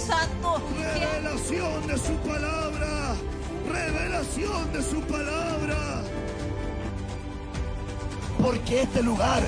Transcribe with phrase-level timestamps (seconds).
[0.00, 0.60] Santo.
[0.76, 3.14] Revelación de su palabra.
[3.70, 6.02] Revelación de su palabra.
[8.42, 9.42] Porque este lugar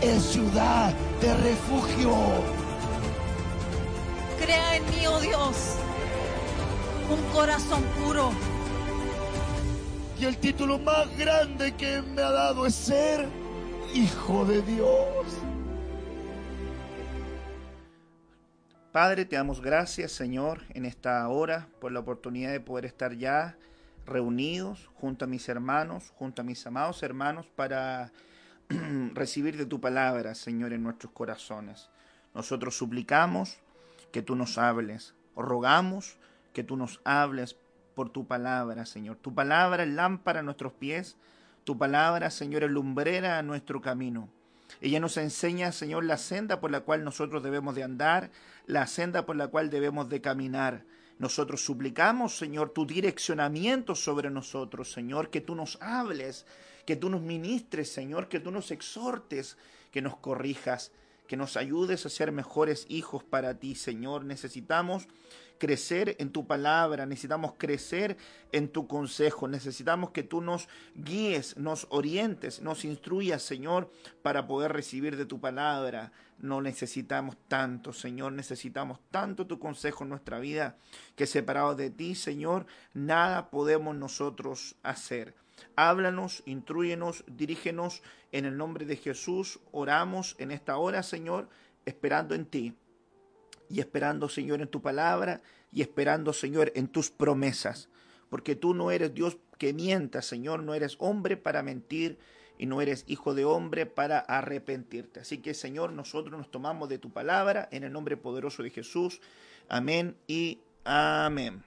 [0.00, 2.14] es ciudad de refugio.
[4.40, 5.56] Crea en mí, oh Dios,
[7.10, 8.32] un corazón puro.
[10.18, 13.28] Y el título más grande que me ha dado es ser
[13.94, 15.26] hijo de Dios.
[18.92, 23.56] Padre, te damos gracias, Señor, en esta hora por la oportunidad de poder estar ya
[24.04, 28.10] reunidos junto a mis hermanos, junto a mis amados hermanos, para
[29.14, 31.88] recibir de tu palabra, Señor, en nuestros corazones.
[32.34, 33.58] Nosotros suplicamos
[34.10, 36.16] que tú nos hables, rogamos
[36.52, 37.56] que tú nos hables
[37.94, 39.18] por tu palabra, Señor.
[39.18, 41.16] Tu palabra es lámpara a nuestros pies,
[41.62, 44.28] tu palabra, Señor, es lumbrera a nuestro camino.
[44.80, 48.30] Ella nos enseña, Señor, la senda por la cual nosotros debemos de andar,
[48.70, 50.84] la senda por la cual debemos de caminar.
[51.18, 56.46] Nosotros suplicamos, Señor, tu direccionamiento sobre nosotros, Señor, que tú nos hables,
[56.86, 59.58] que tú nos ministres, Señor, que tú nos exhortes,
[59.90, 60.92] que nos corrijas,
[61.26, 64.24] que nos ayudes a ser mejores hijos para ti, Señor.
[64.24, 65.08] Necesitamos
[65.60, 68.16] crecer en tu palabra, necesitamos crecer
[68.50, 74.72] en tu consejo, necesitamos que tú nos guíes, nos orientes, nos instruyas, Señor, para poder
[74.72, 76.12] recibir de tu palabra.
[76.38, 80.78] No necesitamos tanto, Señor, necesitamos tanto tu consejo en nuestra vida,
[81.14, 85.34] que separados de ti, Señor, nada podemos nosotros hacer.
[85.76, 89.60] Háblanos, instruyenos, dirígenos en el nombre de Jesús.
[89.72, 91.50] Oramos en esta hora, Señor,
[91.84, 92.74] esperando en ti
[93.70, 95.40] y esperando, Señor, en tu palabra
[95.72, 97.88] y esperando, Señor, en tus promesas.
[98.28, 102.18] Porque tú no eres Dios que mienta, Señor, no eres hombre para mentir
[102.58, 105.20] y no eres hijo de hombre para arrepentirte.
[105.20, 109.20] Así que, Señor, nosotros nos tomamos de tu palabra en el nombre poderoso de Jesús.
[109.68, 111.62] Amén y amén.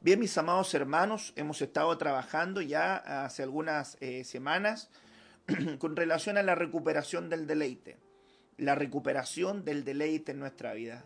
[0.00, 4.90] Bien, mis amados hermanos, hemos estado trabajando ya hace algunas eh, semanas
[5.78, 7.98] con relación a la recuperación del deleite,
[8.60, 11.04] la recuperación del deleite en nuestra vida.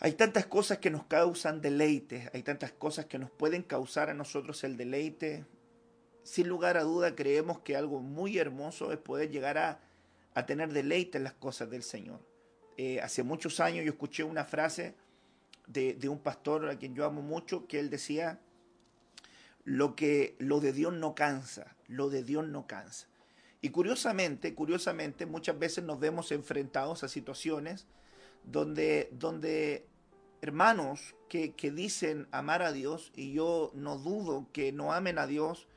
[0.00, 4.14] Hay tantas cosas que nos causan deleite, hay tantas cosas que nos pueden causar a
[4.14, 5.44] nosotros el deleite.
[6.24, 9.80] Sin lugar a duda creemos que algo muy hermoso es poder llegar a,
[10.34, 12.20] a tener deleite en las cosas del Señor.
[12.78, 14.94] Eh, hace muchos años yo escuché una frase
[15.66, 18.40] de, de, un pastor a quien yo amo mucho, que él decía,
[19.64, 23.11] lo que lo de Dios no cansa, lo de Dios no cansa.
[23.62, 27.86] Y curiosamente, curiosamente, muchas veces nos vemos enfrentados a situaciones
[28.42, 29.86] donde, donde
[30.40, 35.28] hermanos que, que dicen amar a Dios, y yo no dudo que no amen a
[35.28, 35.68] Dios,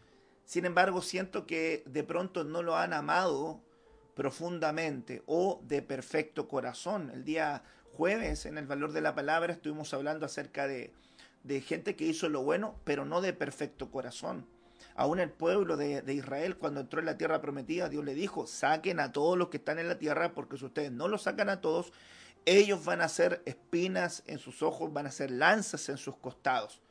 [0.45, 3.61] sin embargo siento que de pronto no lo han amado
[4.15, 7.11] profundamente o de perfecto corazón.
[7.13, 7.63] El día
[7.93, 10.91] jueves en el valor de la palabra estuvimos hablando acerca de,
[11.43, 14.47] de gente que hizo lo bueno, pero no de perfecto corazón.
[14.95, 19.01] Aún el pueblo de, Israel, cuando entró en la tierra prometida, Dios le dijo, saquen
[19.01, 21.59] a todos los que están en la tierra, porque si ustedes no los sacan a
[21.59, 21.91] todos,
[22.45, 26.81] ellos van a ser espinas en sus ojos, van a ser lanzas en sus costados.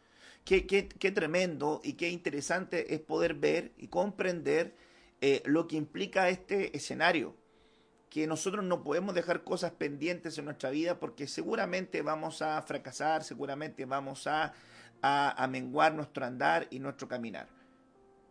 [0.45, 4.75] Qué, qué, qué tremendo y qué interesante es poder ver y comprender
[5.23, 7.35] eh, lo que implica este escenario
[8.11, 13.25] que nosotros no podemos dejar cosas pendientes en nuestra vida porque seguramente vamos a fracasar,
[13.25, 14.53] seguramente vamos a,
[15.03, 17.49] a, a, menguar nuestro andar y nuestro caminar.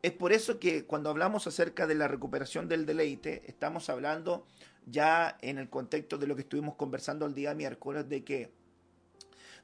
[0.04, 4.46] Es por eso que cuando hablamos acerca de la recuperación del deleite, estamos hablando
[4.86, 8.52] ya en el contexto de lo que estuvimos conversando el día miércoles, de que,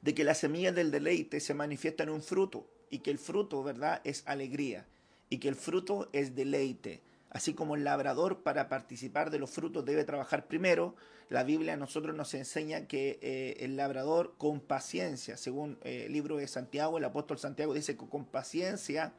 [0.00, 3.62] de que la semilla del deleite se manifiesta en un fruto y que el fruto,
[3.62, 4.86] ¿verdad?, es alegría
[5.28, 7.02] y que el fruto es deleite.
[7.28, 10.96] Así como el labrador para participar de los frutos debe trabajar primero,
[11.28, 16.14] la Biblia a nosotros nos enseña que eh, el labrador con paciencia, según eh, el
[16.14, 19.12] libro de Santiago, el apóstol Santiago dice que con paciencia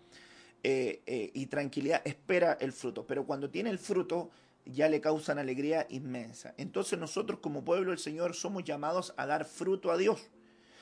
[0.63, 4.29] eh, y tranquilidad espera el fruto, pero cuando tiene el fruto
[4.65, 6.53] ya le causan alegría inmensa.
[6.57, 10.29] Entonces nosotros como pueblo del Señor somos llamados a dar fruto a Dios,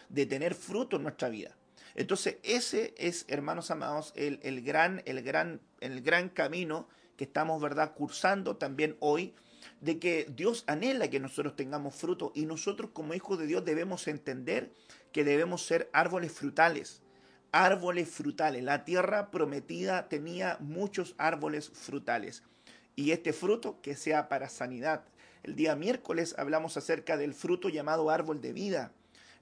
[0.09, 1.55] de tener fruto en nuestra vida.
[1.95, 6.87] Entonces ese es, hermanos amados, el, el gran, el, gran, el gran camino
[7.17, 9.33] que estamos, ¿verdad?, cursando también hoy,
[9.81, 14.07] de que Dios anhela que nosotros tengamos fruto y nosotros como hijos de Dios debemos
[14.07, 14.71] entender
[15.11, 17.01] que debemos ser árboles frutales.
[17.51, 18.63] Árboles frutales.
[18.63, 22.43] La tierra prometida tenía muchos árboles frutales.
[22.95, 25.03] Y este fruto que sea para sanidad.
[25.43, 28.91] El día miércoles hablamos acerca del fruto llamado árbol de vida.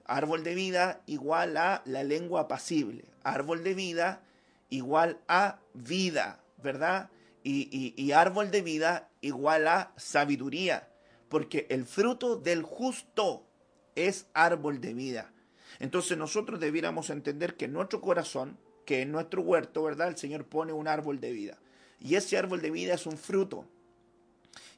[0.04, 3.04] Árbol de vida igual a la lengua apacible.
[3.22, 4.22] Árbol de vida
[4.70, 7.10] igual a vida, ¿verdad?
[7.48, 10.88] y, árbol de vida igual a sabiduría,
[11.28, 13.46] porque el fruto del justo
[13.94, 15.32] es árbol de vida.
[15.78, 20.08] Entonces nosotros debiéramos entender que en nuestro corazón, que en nuestro huerto, ¿verdad?
[20.08, 21.58] El Señor pone un árbol de vida.
[22.00, 23.64] Y ese árbol de vida es un fruto.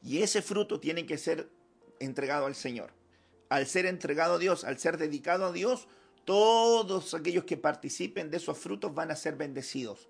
[0.02, 1.48] Y ese fruto tiene que ser
[1.98, 2.92] entregado al Señor.
[3.48, 5.88] Al ser entregado a Dios, al ser dedicado a Dios,
[6.24, 10.08] todos aquellos que participen de esos frutos van a ser bendecidos.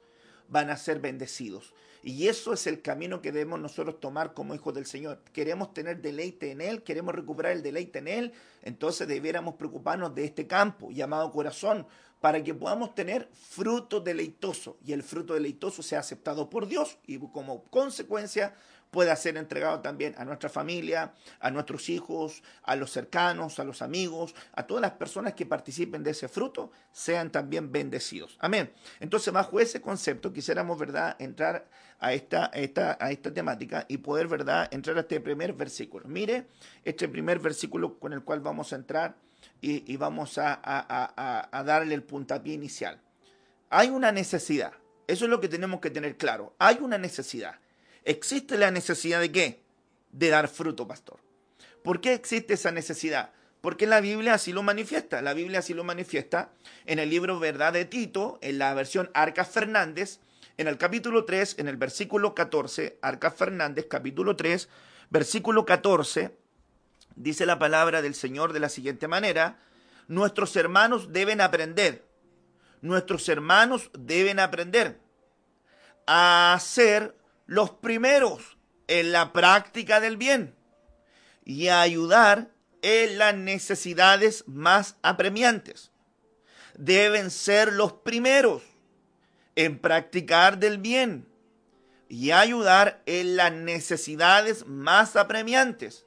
[0.48, 1.72] Van a ser bendecidos.
[2.02, 5.20] Y eso es el camino que debemos nosotros tomar como hijos del Señor.
[5.32, 8.32] Queremos tener deleite en Él, queremos recuperar el deleite en Él,
[8.62, 11.86] entonces debiéramos preocuparnos de este campo llamado corazón
[12.20, 17.18] para que podamos tener fruto deleitoso y el fruto deleitoso sea aceptado por Dios y
[17.18, 18.54] como consecuencia
[18.90, 23.82] pueda ser entregado también a nuestra familia, a nuestros hijos, a los cercanos, a los
[23.82, 28.36] amigos, a todas las personas que participen de ese fruto, sean también bendecidos.
[28.40, 28.72] Amén.
[28.98, 31.68] Entonces, bajo ese concepto, quisiéramos, ¿verdad?, entrar
[32.00, 36.08] a esta, esta, a esta temática y poder, ¿verdad?, entrar a este primer versículo.
[36.08, 36.46] Mire,
[36.84, 39.14] este primer versículo con el cual vamos a entrar
[39.60, 43.00] y, vamos a, a darle el puntapié inicial.
[43.70, 44.72] Hay una necesidad.
[45.06, 46.54] Eso es lo que tenemos que tener claro.
[46.58, 47.56] Hay una necesidad.
[48.04, 49.62] ¿Existe la necesidad de qué?
[50.12, 51.20] De dar fruto, pastor.
[51.82, 53.32] ¿Por qué existe esa necesidad?
[53.60, 55.22] Porque la Biblia así lo manifiesta.
[55.22, 56.52] La Biblia así lo manifiesta
[56.86, 60.20] en el libro Verdad de Tito, en la versión Arca Fernández,
[60.56, 64.68] en el capítulo 3, en el versículo 14, Arca Fernández, capítulo 3,
[65.08, 66.36] versículo 14,
[67.16, 69.58] dice la palabra del Señor de la siguiente manera,
[70.06, 72.04] nuestros hermanos deben aprender,
[72.82, 75.00] nuestros hermanos deben aprender
[76.06, 77.14] a ser
[77.50, 80.54] los primeros en la práctica del bien
[81.44, 85.90] y a ayudar en las necesidades más apremiantes.
[86.78, 88.62] Deben ser los primeros
[89.56, 91.26] en practicar del bien
[92.08, 96.06] y ayudar en las necesidades más apremiantes.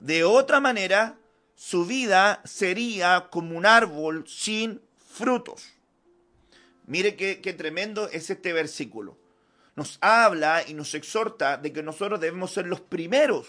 [0.00, 1.16] De otra manera,
[1.54, 5.64] su vida sería como un árbol sin frutos.
[6.88, 9.21] Mire qué, qué tremendo es este versículo
[9.76, 13.48] nos habla y nos exhorta de que nosotros debemos ser los primeros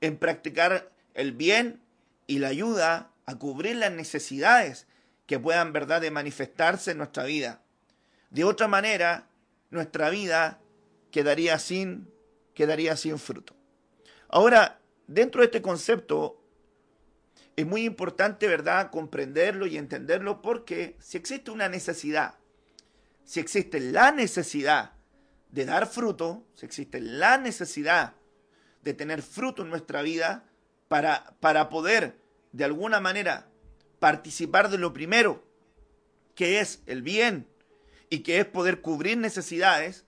[0.00, 1.80] en practicar el bien
[2.26, 4.86] y la ayuda a cubrir las necesidades
[5.26, 7.62] que puedan verdad de manifestarse en nuestra vida.
[8.30, 9.28] De otra manera,
[9.70, 10.60] nuestra vida
[11.10, 12.12] quedaría sin
[12.54, 13.54] quedaría sin fruto.
[14.28, 16.40] Ahora, dentro de este concepto
[17.56, 22.34] es muy importante, ¿verdad?, comprenderlo y entenderlo porque si existe una necesidad,
[23.24, 24.92] si existe la necesidad
[25.54, 28.14] de dar fruto, si existe la necesidad
[28.82, 30.50] de tener fruto en nuestra vida
[30.88, 32.18] para, para poder
[32.50, 33.48] de alguna manera
[34.00, 35.44] participar de lo primero,
[36.34, 37.46] que es el bien
[38.10, 40.04] y que es poder cubrir necesidades,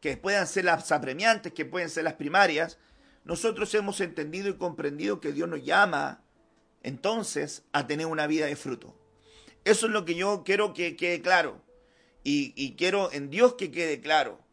[0.00, 2.78] que puedan ser las apremiantes, que pueden ser las primarias,
[3.24, 6.22] nosotros hemos entendido y comprendido que Dios nos llama
[6.82, 8.94] entonces a tener una vida de fruto.
[9.64, 11.62] Eso es lo que yo quiero que quede claro.
[12.22, 14.49] Y, y quiero en Dios que quede claro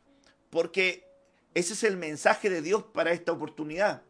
[0.58, 1.08] porque
[1.54, 4.02] ese es el mensaje de Dios para esta oportunidad.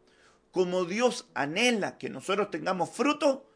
[0.52, 3.52] Como Dios anhela que nosotros tengamos fruto,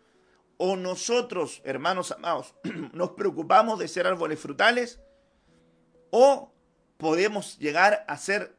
[0.58, 2.54] o nosotros, hermanos amados,
[2.92, 5.00] nos preocupamos de ser árboles frutales,
[6.10, 6.52] o
[6.98, 8.58] podemos llegar a ser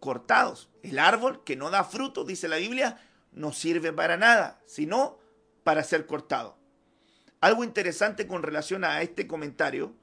[0.00, 0.70] cortados.
[0.82, 2.98] El árbol que no da fruto, dice la Biblia,
[3.32, 5.18] no sirve para nada, sino
[5.62, 6.56] para ser cortado.
[7.42, 9.94] Algo interesante con relación a este comentario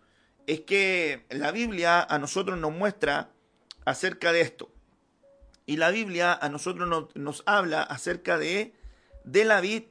[0.46, 3.32] es que la Biblia a nosotros nos muestra
[3.86, 4.72] acerca de esto.
[5.66, 8.74] Y la Biblia a nosotros nos, habla acerca de,
[9.24, 9.84] de la vid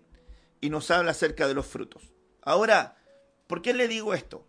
[0.60, 2.02] y nos habla acerca de los frutos.
[2.42, 2.96] Ahora,
[3.46, 4.46] ¿por qué le digo esto?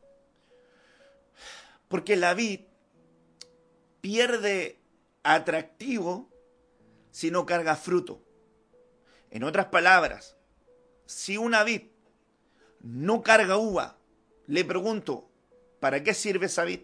[1.88, 2.62] Porque la vid
[4.02, 4.80] pierde
[5.24, 6.30] atractivo
[7.12, 8.22] si no carga fruto.
[9.30, 10.36] En otras palabras,
[11.06, 11.84] si una vid
[12.82, 13.98] no carga uva,
[14.48, 15.30] le pregunto,
[15.80, 16.82] ¿para qué sirve esa vid?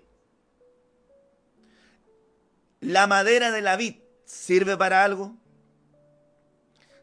[2.80, 5.36] ¿La madera de la vid sirve para algo?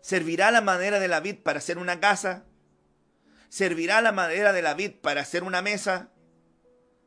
[0.01, 2.45] ¿Servirá la madera de la vid para hacer una casa?
[3.49, 6.11] ¿Servirá la madera de la vid para hacer una mesa?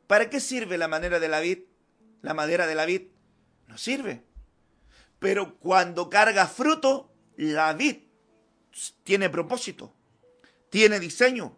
[0.06, 1.60] ¿Para qué sirve la madera de la vid?
[2.22, 3.02] La madera de la vid
[3.66, 4.24] no sirve.
[5.18, 7.98] Pero cuando carga fruto, la vid
[9.04, 9.94] tiene propósito,
[10.70, 11.56] tiene diseño,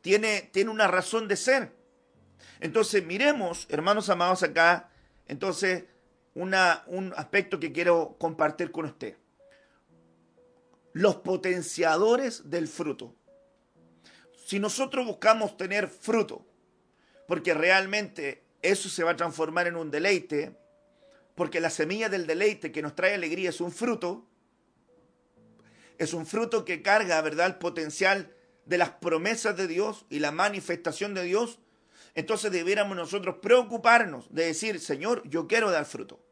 [0.00, 1.74] tiene, tiene una razón de ser.
[2.60, 4.90] Entonces, miremos, hermanos amados, acá,
[5.26, 5.84] entonces,
[6.34, 9.16] un aspecto que quiero compartir con usted.
[10.92, 13.14] Los potenciadores del fruto.
[14.46, 16.46] Si nosotros buscamos tener fruto,
[17.26, 20.56] porque realmente eso se va a transformar en un deleite,
[21.34, 24.26] porque la semilla del deleite que nos trae alegría es un fruto,
[25.98, 28.34] es un fruto que carga, ¿verdad?, el potencial
[28.66, 31.60] de las promesas de Dios y la manifestación de Dios,
[32.14, 36.23] entonces debiéramos nosotros preocuparnos de decir, Señor, yo quiero dar fruto.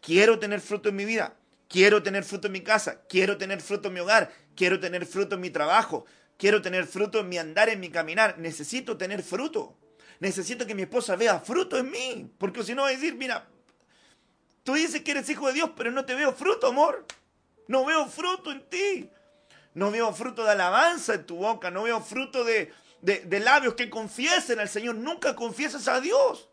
[0.00, 1.36] Quiero tener fruto en mi vida.
[1.68, 3.02] Quiero tener fruto en mi casa.
[3.08, 4.32] Quiero tener fruto en mi hogar.
[4.56, 6.04] Quiero tener fruto en mi trabajo.
[6.36, 8.38] Quiero tener fruto en mi andar, en mi caminar.
[8.38, 9.76] Necesito tener fruto.
[10.18, 12.30] Necesito que mi esposa vea fruto en mí.
[12.38, 13.48] Porque si no va a decir, mira,
[14.64, 17.06] tú dices que eres hijo de Dios, pero no te veo fruto, amor.
[17.68, 19.08] No veo fruto en ti.
[19.72, 21.70] No veo fruto de alabanza en tu boca.
[21.70, 24.96] No veo fruto de, de, labios que confiesen al Señor.
[24.96, 26.49] Nunca confiesas a Dios.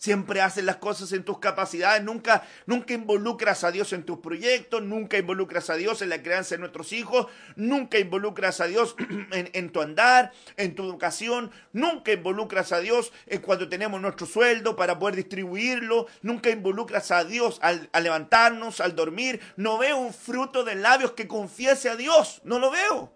[0.00, 4.80] Siempre haces las cosas en tus capacidades, nunca, nunca involucras a Dios en tus proyectos,
[4.82, 8.96] nunca involucras a Dios en la crianza de nuestros hijos, nunca involucras a Dios
[9.32, 14.74] en, tu andar, en tu educación, nunca involucras a Dios en cuando tenemos nuestro sueldo
[14.74, 19.38] para poder distribuirlo, nunca involucras a Dios al, al levantarnos, al dormir.
[19.56, 23.12] No veo un fruto de labios que confiese a Dios, no lo veo.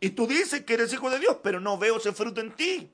[0.00, 2.92] Y tú dices que eres hijo de Dios, pero no veo ese fruto en ti.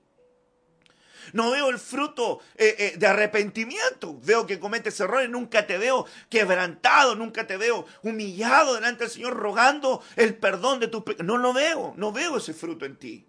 [1.32, 4.18] No veo el fruto eh, eh, de arrepentimiento.
[4.22, 5.30] Veo que cometes errores.
[5.30, 7.14] Nunca te veo quebrantado.
[7.14, 11.26] Nunca te veo humillado delante del Señor rogando el perdón de tus pecados.
[11.26, 11.94] No lo veo.
[11.96, 13.26] No veo ese fruto en ti.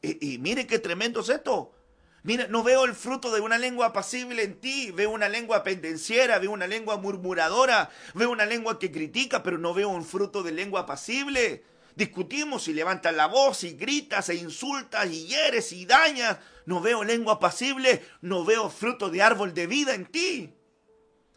[0.00, 1.74] Y, mire qué tremendo es esto.
[2.22, 6.38] Mira, no veo el fruto de una lengua apacible en ti, veo una lengua pendenciera,
[6.38, 10.52] veo una lengua murmuradora, veo una lengua que critica, pero no veo un fruto de
[10.52, 11.64] lengua apacible
[11.98, 16.38] discutimos y levantas la voz y gritas e insultas y hieres y dañas.
[16.64, 20.54] No veo lengua apacible, no veo fruto de árbol de vida en ti.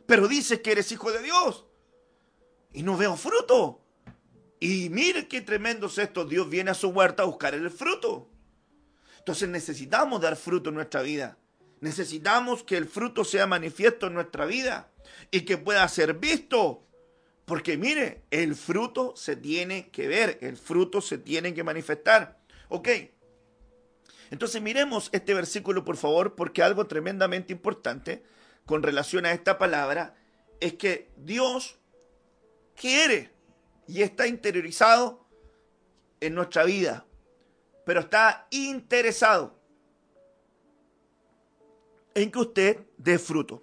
[0.06, 1.66] Pero dices que eres hijo de Dios
[2.74, 3.82] y no veo fruto.
[4.60, 6.26] Y mire qué tremendo es esto.
[6.26, 8.30] Dios viene a su huerta a buscar el fruto.
[9.18, 11.40] Entonces necesitamos dar fruto en nuestra vida.
[11.80, 14.92] Necesitamos que el fruto sea manifiesto en nuestra vida
[15.32, 16.86] y que pueda ser visto
[17.52, 22.40] porque mire, el fruto se tiene que ver, el fruto se tiene que manifestar.
[22.70, 22.88] Ok.
[24.30, 28.24] Entonces miremos este versículo, por favor, porque algo tremendamente importante
[28.66, 30.16] con relación a esta palabra
[30.62, 31.78] es que Dios
[32.74, 33.32] quiere
[33.86, 35.28] y está interiorizado
[36.22, 37.06] en nuestra vida,
[37.86, 39.60] pero está interesado
[42.16, 43.62] en que usted dé fruto.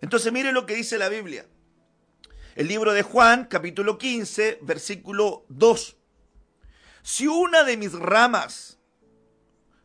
[0.00, 1.46] Entonces mire lo que dice la Biblia.
[2.54, 5.96] El libro de Juan, capítulo 15, versículo 2.
[7.02, 8.78] Si una de mis ramas,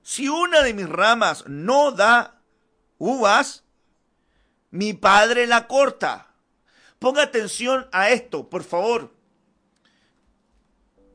[0.04, 2.44] si una de mis ramas no da
[3.00, 3.64] uvas,
[4.70, 6.36] mi padre la corta.
[7.00, 9.16] Ponga atención a esto, por favor.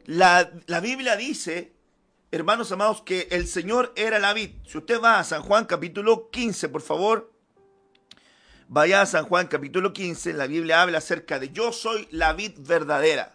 [0.07, 1.73] La, la, Biblia dice,
[2.33, 4.51] hermanos amados, que el Señor era la vid.
[4.67, 7.34] Si usted va a San Juan capítulo 15, por favor,
[8.69, 12.53] Vaya a San Juan capítulo 15, la Biblia habla acerca de yo soy la vid
[12.59, 13.35] verdadera.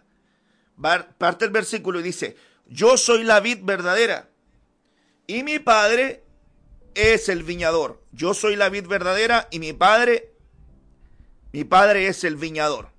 [1.18, 4.28] Parte el versículo y dice, yo soy la vid verdadera
[5.26, 6.24] y mi padre
[6.94, 8.02] es el viñador.
[8.12, 10.32] Yo soy la vid verdadera y mi padre,
[11.52, 12.90] mi padre es el viñador.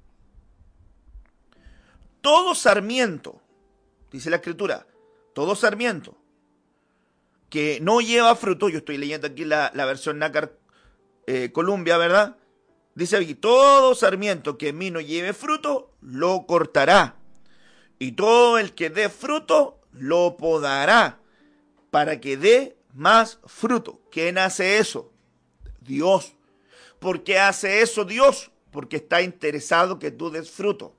[2.22, 3.42] Todo sarmiento,
[4.12, 4.88] dice la escritura,
[5.34, 6.18] todo sarmiento
[7.50, 10.54] que no lleva fruto, yo estoy leyendo aquí la, la versión nácar
[11.28, 12.38] eh, Columbia, ¿verdad?
[12.96, 17.16] Dice aquí, todo sarmiento que en mí no lleve fruto, lo cortará.
[18.00, 21.20] Y todo el que dé fruto, lo podará,
[21.90, 24.02] para que dé más fruto.
[24.12, 25.12] ¿Quién hace eso?
[25.80, 26.34] Dios.
[27.00, 28.52] ¿Por qué hace eso Dios?
[28.72, 30.96] Porque está interesado que tú des fruto.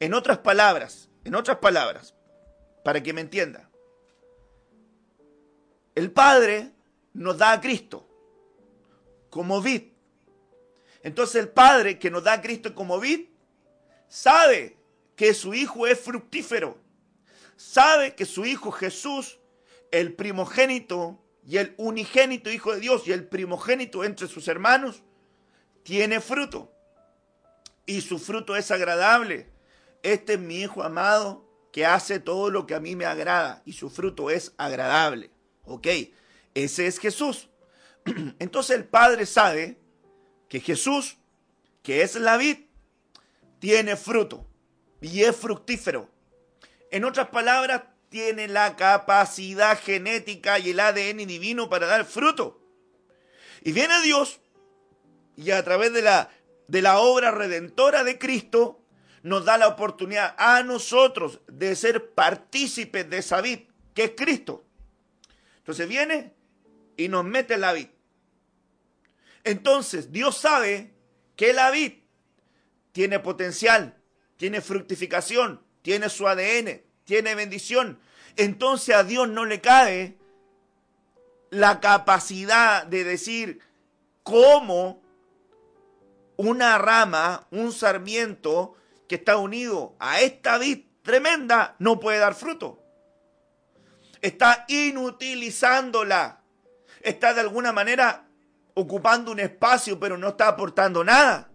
[0.00, 2.14] En otras palabras, en otras palabras,
[2.84, 3.70] para que me entienda,
[5.94, 6.72] el Padre
[7.12, 8.08] nos da a Cristo
[9.32, 9.84] como vid.
[11.02, 13.30] Entonces el Padre que nos da a Cristo como vid,
[14.06, 14.76] sabe
[15.16, 16.78] que su Hijo es fructífero.
[17.56, 19.40] Sabe que su Hijo Jesús,
[19.90, 25.02] el primogénito y el unigénito Hijo de Dios y el primogénito entre sus hermanos,
[25.82, 26.70] tiene fruto.
[27.86, 29.48] Y su fruto es agradable.
[30.02, 33.72] Este es mi Hijo amado que hace todo lo que a mí me agrada y
[33.72, 35.30] su fruto es agradable.
[35.64, 35.86] Ok,
[36.52, 37.48] ese es Jesús.
[38.38, 39.78] Entonces el Padre sabe
[40.48, 41.18] que Jesús,
[41.82, 42.58] que es la vid,
[43.58, 44.46] tiene fruto
[45.00, 46.08] y es fructífero.
[46.90, 52.60] En otras palabras, tiene la capacidad genética y el ADN divino para dar fruto.
[53.62, 54.40] Y viene Dios
[55.36, 56.28] y a través de la,
[56.68, 58.80] de la obra redentora de Cristo
[59.22, 63.60] nos da la oportunidad a nosotros de ser partícipes de esa vid,
[63.94, 64.64] que es Cristo.
[65.58, 66.34] Entonces viene
[66.96, 67.88] y nos mete la vid.
[69.44, 70.92] Entonces Dios sabe
[71.36, 71.94] que la vid
[72.92, 73.96] tiene potencial,
[74.36, 77.98] tiene fructificación, tiene su ADN, tiene bendición.
[78.36, 80.16] Entonces a Dios no le cabe
[81.50, 83.60] la capacidad de decir
[84.22, 85.02] cómo
[86.36, 88.74] una rama, un sarmiento
[89.08, 92.82] que está unido a esta vid tremenda no puede dar fruto.
[94.20, 96.41] Está inutilizándola.
[97.02, 98.26] Está de alguna manera
[98.74, 101.50] ocupando un espacio, pero no está aportando nada.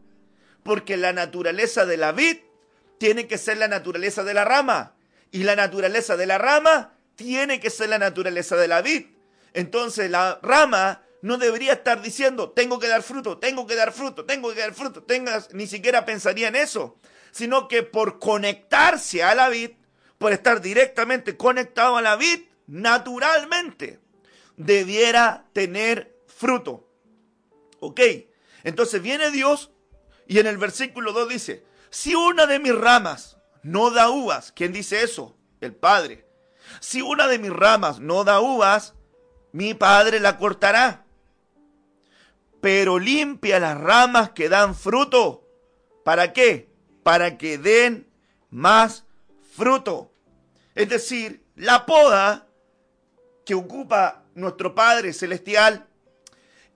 [0.63, 2.37] Porque la naturaleza de la vid
[2.97, 4.95] tiene que ser la naturaleza de la rama.
[5.31, 9.07] Y la naturaleza de la rama tiene que ser la naturaleza de la vid.
[9.53, 14.25] Entonces la rama no debería estar diciendo, tengo que dar fruto, tengo que dar fruto,
[14.25, 16.97] tengo que dar fruto, tengas, ni siquiera pensaría en eso,
[17.31, 19.71] sino que por conectarse a la vid,
[20.17, 23.99] por estar directamente conectado a la vid, naturalmente
[24.57, 26.89] debiera tener fruto.
[27.79, 28.01] ¿Ok?
[28.63, 29.71] Entonces viene Dios
[30.27, 34.73] y en el versículo 2 dice, si una de mis ramas no da uvas, ¿quién
[34.73, 35.37] dice eso?
[35.61, 36.27] El Padre.
[36.81, 38.93] Si una de mis ramas no da uvas,
[39.53, 41.05] mi Padre la cortará.
[42.59, 45.47] Pero limpia las ramas que dan fruto.
[46.03, 46.69] ¿Para qué?
[47.03, 48.09] Para que den
[48.49, 49.05] más
[49.55, 50.11] fruto.
[50.75, 52.47] Es decir, la poda
[53.45, 55.87] que ocupa nuestro Padre Celestial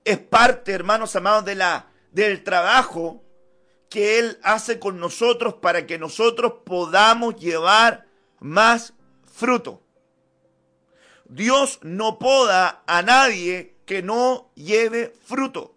[0.03, 3.23] es parte, hermanos amados, de la, del trabajo
[3.87, 8.07] que Él hace con nosotros para que nosotros podamos llevar
[8.39, 8.93] más
[9.31, 9.83] fruto.
[11.25, 15.75] Dios no poda a nadie que no lleve fruto.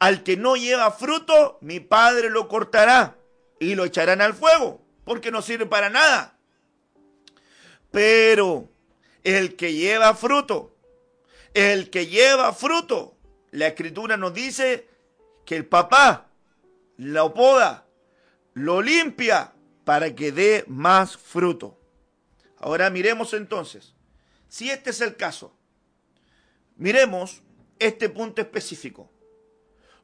[0.00, 3.16] Al que no lleva fruto, mi Padre lo cortará
[3.60, 6.36] y lo echarán al fuego, porque no sirve para nada.
[7.92, 8.68] Pero
[9.22, 10.75] el que lleva fruto,
[11.56, 13.16] el que lleva fruto,
[13.50, 14.86] la escritura nos dice
[15.46, 16.28] que el papá
[16.98, 17.86] lo poda,
[18.52, 21.80] lo limpia para que dé más fruto.
[22.58, 23.94] Ahora miremos entonces,
[24.48, 25.56] si este es el caso,
[26.76, 27.42] miremos
[27.78, 29.10] este punto específico.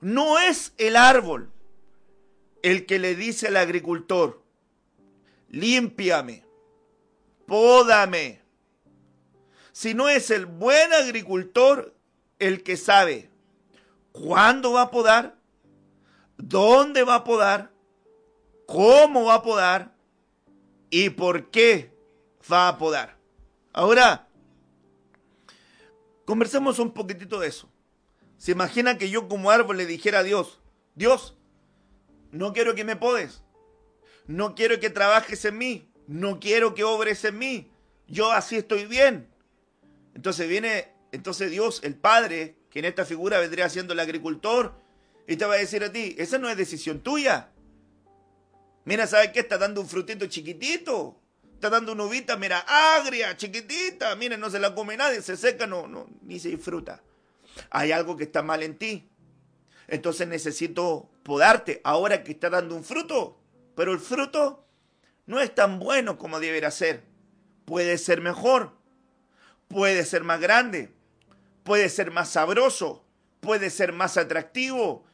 [0.00, 1.52] No es el árbol
[2.62, 4.42] el que le dice al agricultor,
[5.50, 6.46] límpiame,
[7.46, 8.41] pódame,
[9.72, 11.94] sino es el buen agricultor
[12.38, 13.30] el que sabe
[14.12, 15.36] cuándo va a podar,
[16.36, 17.72] dónde va a podar,
[18.66, 19.94] cómo va a podar
[20.90, 21.92] y por qué
[22.50, 23.16] va a podar.
[23.72, 24.28] Ahora,
[26.24, 27.68] conversemos un poquitito de eso.
[28.36, 30.60] ¿Se imagina que yo como árbol le dijera a Dios,
[30.94, 31.36] Dios,
[32.32, 33.42] no quiero que me podes,
[34.26, 37.70] no quiero que trabajes en mí, no quiero que obres en mí,
[38.08, 39.31] yo así estoy bien.
[40.14, 44.74] Entonces viene, entonces Dios, el Padre, que en esta figura vendría siendo el agricultor,
[45.26, 47.50] y te va a decir a ti, esa no es decisión tuya.
[48.84, 49.40] Mira, ¿sabes qué?
[49.40, 51.18] Está dando un frutito chiquitito.
[51.54, 54.16] Está dando una uvita, mira, agria, chiquitita.
[54.16, 57.00] Mira, no se la come nadie, se seca, no, no, ni se disfruta.
[57.70, 59.08] Hay algo que está mal en ti.
[59.86, 63.38] Entonces necesito podarte ahora que está dando un fruto.
[63.76, 64.66] Pero el fruto
[65.26, 67.04] no es tan bueno como debería ser.
[67.64, 68.72] Puede ser mejor.
[69.72, 70.92] Puede ser más grande.
[71.64, 73.04] Puede ser más sabroso.
[73.40, 75.04] Puede ser más atractivo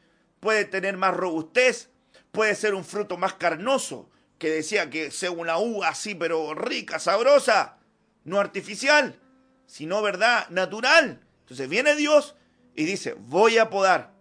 [0.40, 1.90] puede tener más robustez,
[2.31, 6.99] puede ser un fruto más carnoso, que decía que sea una uva así, pero rica,
[6.99, 7.79] sabrosa,
[8.25, 9.18] no artificial,
[9.66, 11.21] sino verdad, natural.
[11.40, 12.37] Entonces viene Dios
[12.75, 14.12] y dice, voy a podar.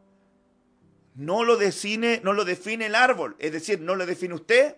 [1.13, 4.77] No lo define, no lo define el árbol, es decir, no lo define usted,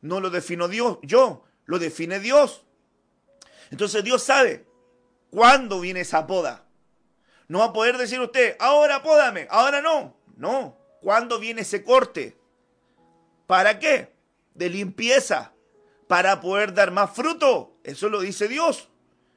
[0.00, 2.64] no lo defino Dios, yo, lo define Dios.
[3.70, 4.65] Entonces Dios sabe
[5.36, 6.64] cuándo viene esa poda.
[7.46, 10.16] No va a poder decir usted, ahora pódame, ahora no.
[10.34, 12.38] No, ¿Cuándo viene ese corte?
[13.46, 14.14] ¿Para qué?
[14.54, 15.52] De limpieza,
[16.08, 17.76] para poder dar más fruto.
[17.84, 18.88] Eso lo dice Dios.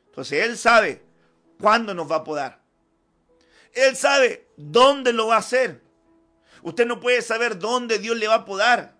[0.06, 1.04] Entonces Él sabe
[1.60, 2.62] cuándo nos va a podar.
[3.74, 5.82] Él sabe dónde lo va a hacer.
[6.64, 8.96] Usted no puede saber dónde Dios le va a podar.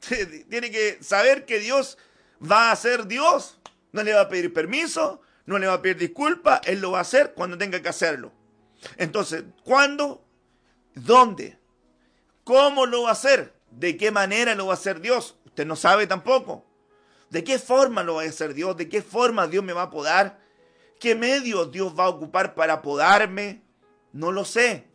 [0.50, 1.96] Tiene que saber que Dios
[2.40, 3.58] va a ser Dios.
[3.90, 6.60] No le va a pedir permiso, no le va a pedir disculpas.
[6.64, 8.32] Él lo va a hacer cuando tenga que hacerlo.
[8.96, 10.24] Entonces, ¿cuándo?
[10.94, 11.58] ¿Dónde?
[12.44, 13.54] ¿Cómo lo va a hacer?
[13.70, 15.38] ¿De qué manera lo va a hacer Dios?
[15.46, 16.66] Usted no sabe tampoco.
[17.30, 18.76] ¿De qué forma lo va a hacer Dios?
[18.76, 20.40] ¿De qué forma Dios me va a podar?
[21.00, 23.62] ¿Qué medios Dios va a ocupar para podarme?
[24.12, 24.88] No lo sé.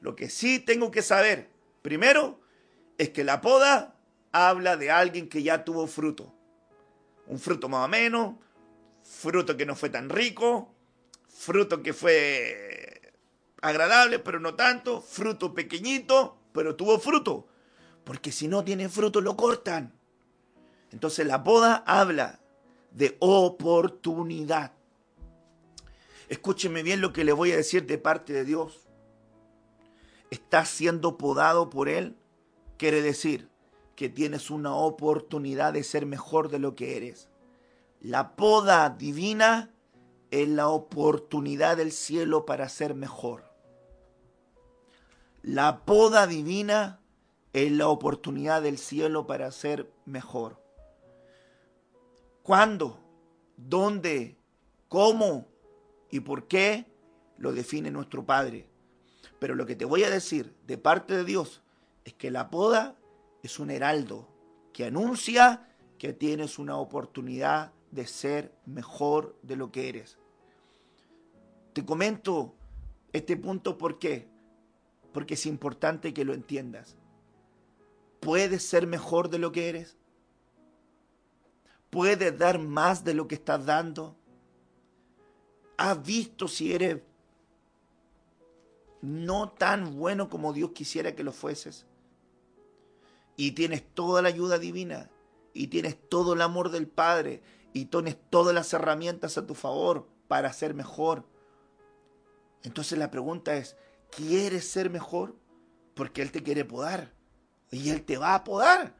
[0.00, 1.50] Lo que sí tengo que saber,
[1.82, 2.40] primero,
[2.96, 3.96] es que la poda
[4.32, 6.32] habla de alguien que ya tuvo fruto.
[7.26, 8.36] Un fruto más o menos,
[9.20, 10.74] fruto que no fue tan rico,
[11.28, 13.12] fruto que fue
[13.60, 17.46] agradable, pero no tanto, fruto pequeñito, pero tuvo fruto.
[18.04, 19.92] Porque si no tiene fruto, lo cortan.
[20.90, 22.40] Entonces la poda habla
[22.92, 24.72] de oportunidad.
[26.28, 28.88] Escúcheme bien lo que le voy a decir de parte de Dios.
[30.30, 32.16] Estás siendo podado por Él.
[32.78, 33.50] Quiere decir
[33.96, 37.29] que tienes una oportunidad de ser mejor de lo que eres.
[38.00, 39.74] La poda divina
[40.30, 43.44] es la oportunidad del cielo para ser mejor.
[45.42, 47.00] La poda divina
[47.52, 50.62] es la oportunidad del cielo para ser mejor.
[52.42, 52.98] ¿Cuándo?
[53.58, 54.38] ¿Dónde?
[54.88, 55.48] ¿Cómo?
[56.10, 56.86] ¿Y por qué?
[57.36, 58.66] Lo define nuestro Padre.
[59.38, 61.60] Pero lo que te voy a decir de parte de Dios
[62.04, 62.96] es que la poda
[63.42, 64.26] es un heraldo
[64.72, 70.18] que anuncia que tienes una oportunidad de ser mejor de lo que eres.
[71.72, 72.54] Te comento
[73.12, 74.28] este punto ¿por qué?
[75.12, 76.96] Porque es importante que lo entiendas.
[78.20, 79.96] ¿Puedes ser mejor de lo que eres?
[81.90, 84.16] ¿Puedes dar más de lo que estás dando?
[85.76, 87.00] ¿Has visto si eres
[89.02, 91.86] no tan bueno como Dios quisiera que lo fueses?
[93.36, 95.10] Y tienes toda la ayuda divina,
[95.52, 100.08] y tienes todo el amor del Padre, y tienes todas las herramientas a tu favor
[100.28, 101.24] para ser mejor.
[102.62, 103.76] Entonces la pregunta es,
[104.10, 105.36] ¿quieres ser mejor?
[105.94, 107.12] Porque Él te quiere podar.
[107.70, 108.94] Y Él te va a podar.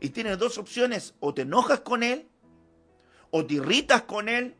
[0.00, 2.28] Y tienes dos opciones, o te enojas con Él,
[3.30, 4.56] o te irritas con Él,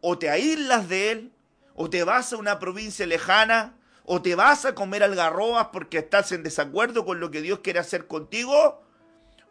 [0.00, 1.32] o te aíslas de Él,
[1.74, 6.32] o te vas a una provincia lejana, o te vas a comer algarrobas porque estás
[6.32, 8.82] en desacuerdo con lo que Dios quiere hacer contigo,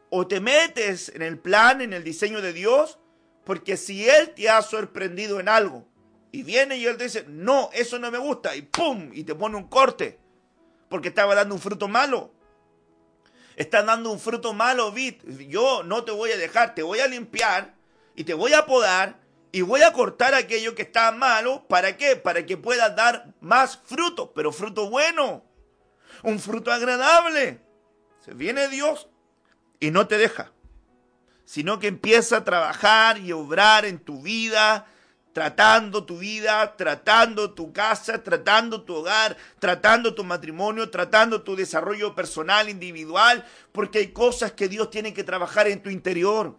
[0.10, 2.98] o te metes en el plan, en el diseño de Dios,
[3.46, 5.88] porque si Él te ha sorprendido en algo,
[6.32, 9.12] y viene y Él te dice, no, eso no me gusta, y ¡pum!
[9.14, 10.20] y te pone un corte,
[10.90, 12.32] porque estaba dando un fruto malo.
[13.56, 15.16] Está dando un fruto malo, Vid.
[15.48, 17.74] Yo no te voy a dejar, te voy a limpiar
[18.16, 19.20] y te voy a podar
[19.52, 21.66] y voy a cortar aquello que está malo.
[21.70, 22.18] ¿Para qué?
[22.18, 25.46] Para que puedas dar más fruto, pero fruto bueno.
[26.24, 27.62] Un fruto agradable.
[28.20, 29.08] Se viene Dios
[29.80, 30.52] y no te deja,
[31.46, 34.88] sino que empieza a trabajar y obrar en tu vida,
[35.32, 42.16] tratando tu vida, tratando tu casa, tratando tu hogar, tratando tu matrimonio, tratando tu desarrollo
[42.16, 46.58] personal, individual, porque hay cosas que Dios tiene que trabajar en tu interior.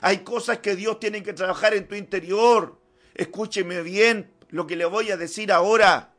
[0.00, 2.80] Hay cosas que Dios tiene que trabajar en tu interior.
[3.14, 6.14] Escúcheme bien lo que le voy a decir ahora.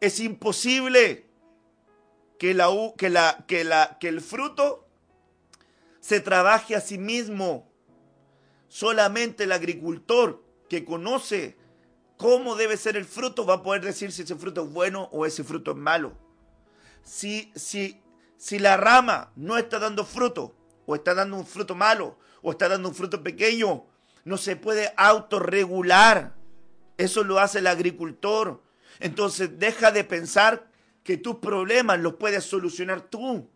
[0.00, 1.26] Es imposible
[2.38, 4.83] que, la, que, la, que, la, que el fruto
[6.04, 7.72] se trabaje a sí mismo.
[8.68, 11.56] Solamente el agricultor que conoce
[12.18, 15.24] cómo debe ser el fruto va a poder decir si ese fruto es bueno o
[15.24, 16.12] ese fruto es malo.
[17.02, 18.02] Si, si,
[18.36, 22.68] si la rama no está dando fruto o está dando un fruto malo o está
[22.68, 23.86] dando un fruto pequeño.
[24.24, 26.34] No se puede autorregular.
[26.98, 28.62] Eso lo hace el agricultor.
[29.00, 30.70] Entonces deja de pensar
[31.02, 33.48] que tus problemas los puedes solucionar tú.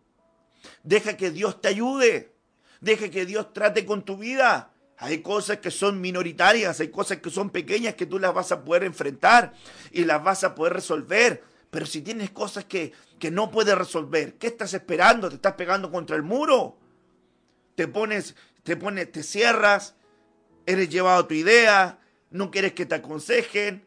[0.81, 2.38] Deja que Dios te ayude.
[2.81, 4.71] Deja que Dios trate con tu vida.
[4.97, 8.63] Hay cosas que son minoritarias, hay cosas que son pequeñas que tú las vas a
[8.63, 9.53] poder enfrentar
[9.91, 11.43] y las vas a poder resolver.
[11.71, 15.29] Pero si tienes cosas que, que no puedes resolver, ¿qué estás esperando?
[15.29, 16.77] ¿Te estás pegando contra el muro?
[17.75, 18.35] Te pones
[18.69, 19.95] te pones, te cierras,
[20.65, 23.83] eres llevado a tu idea, no quieres que te aconsejen,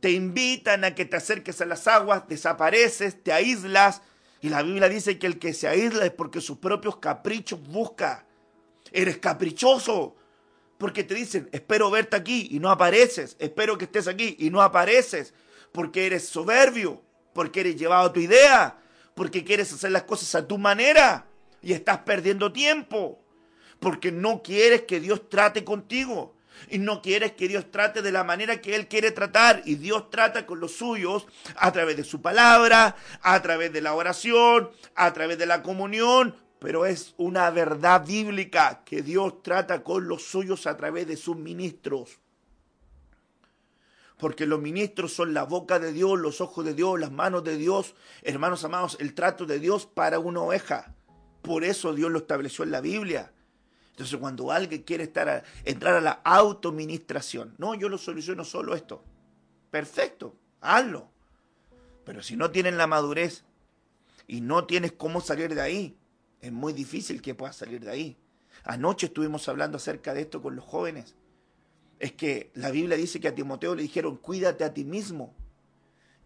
[0.00, 4.02] te invitan a que te acerques a las aguas, desapareces, te aíslas.
[4.40, 8.26] Y la Biblia dice que el que se aísla es porque sus propios caprichos busca.
[8.92, 10.16] Eres caprichoso.
[10.78, 13.36] Porque te dicen, espero verte aquí y no apareces.
[13.38, 15.34] Espero que estés aquí y no apareces.
[15.72, 17.02] Porque eres soberbio.
[17.32, 18.78] Porque eres llevado a tu idea.
[19.14, 21.26] porque quieres hacer las cosas a tu manera
[21.60, 23.20] y estás perdiendo tiempo,
[23.80, 26.36] porque no quieres que Dios trate contigo.
[26.70, 29.62] Y no quieres que Dios trate de la manera que Él quiere tratar.
[29.64, 33.94] Y Dios trata con los suyos a través de su palabra, a través de la
[33.94, 36.34] oración, a través de la comunión.
[36.58, 41.36] Pero es una verdad bíblica que Dios trata con los suyos a través de sus
[41.36, 42.18] ministros.
[44.18, 47.56] Porque los ministros son la boca de Dios, los ojos de Dios, las manos de
[47.56, 47.94] Dios.
[48.22, 50.94] Hermanos amados, el trato de Dios para una oveja.
[51.42, 53.32] Por eso Dios lo estableció en la Biblia.
[53.92, 55.12] Entonces, cuando alguien quiere
[55.64, 59.02] entrar a la autoministración, no, yo lo soluciono solo esto.
[59.70, 61.08] Perfecto, hazlo.
[62.04, 63.44] Pero si no tienen la madurez
[64.26, 65.97] y no tienes cómo salir de ahí,
[66.40, 68.16] es muy difícil que puedas salir de ahí.
[68.64, 71.14] Anoche estuvimos hablando acerca de esto con los jóvenes.
[71.98, 75.34] Es que la Biblia dice que a Timoteo le dijeron, cuídate a ti mismo.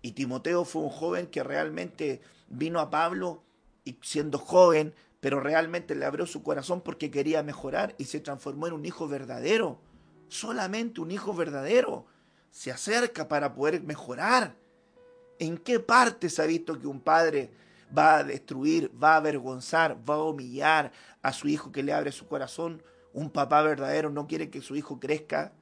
[0.03, 3.42] Y Timoteo fue un joven que realmente vino a Pablo
[3.85, 8.66] y siendo joven pero realmente le abrió su corazón porque quería mejorar y se transformó
[8.66, 9.79] en un hijo verdadero.
[10.27, 12.07] Solamente un hijo verdadero
[12.51, 14.57] se acerca para poder mejorar.
[15.38, 17.53] ¿En qué parte se ha visto que un padre
[17.96, 22.12] va a destruir, va a avergonzar, va a humillar a su hijo que le abre
[22.12, 22.83] su corazón?
[23.12, 25.52] Un papá verdadero no quiere que su hijo crezca.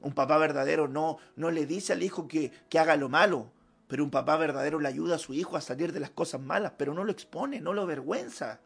[0.00, 3.52] Un papá verdadero no, no le dice al hijo que, que haga lo malo.
[3.88, 6.72] Pero un papá verdadero le ayuda a su hijo a salir de las cosas malas,
[6.78, 8.60] pero no lo expone, no lo avergüenza.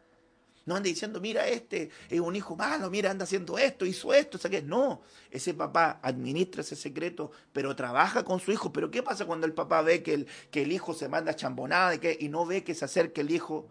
[0.67, 4.37] No anda diciendo, mira, este es un hijo malo, mira, anda haciendo esto, hizo esto,
[4.37, 4.65] ¿sabes?
[4.65, 5.01] No,
[5.31, 8.73] ese papá administra ese secreto, pero trabaja con su hijo.
[8.73, 11.95] Pero ¿qué pasa cuando el papá ve que el, que el hijo se manda chambonada
[11.95, 13.69] y, no ve que se acerque el hijo?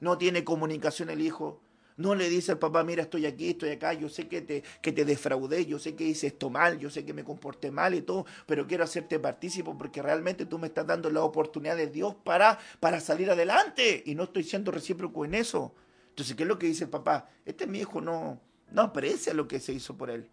[0.00, 1.60] No tiene comunicación el hijo.
[1.96, 4.92] No le dice al papá, mira, estoy aquí, estoy acá, yo sé que te, que
[4.92, 8.02] te defraudé, yo sé que hice esto mal, yo sé que me comporté mal y
[8.02, 12.14] todo, pero quiero hacerte partícipo porque realmente tú me estás dando la oportunidad de Dios
[12.22, 14.04] para, para salir adelante.
[14.06, 15.74] Y no estoy siendo recíproco en eso.
[16.18, 17.28] Entonces, ¿qué es lo que dice el papá?
[17.44, 18.40] Este mi hijo no,
[18.72, 20.28] no aprecia lo que se hizo por él.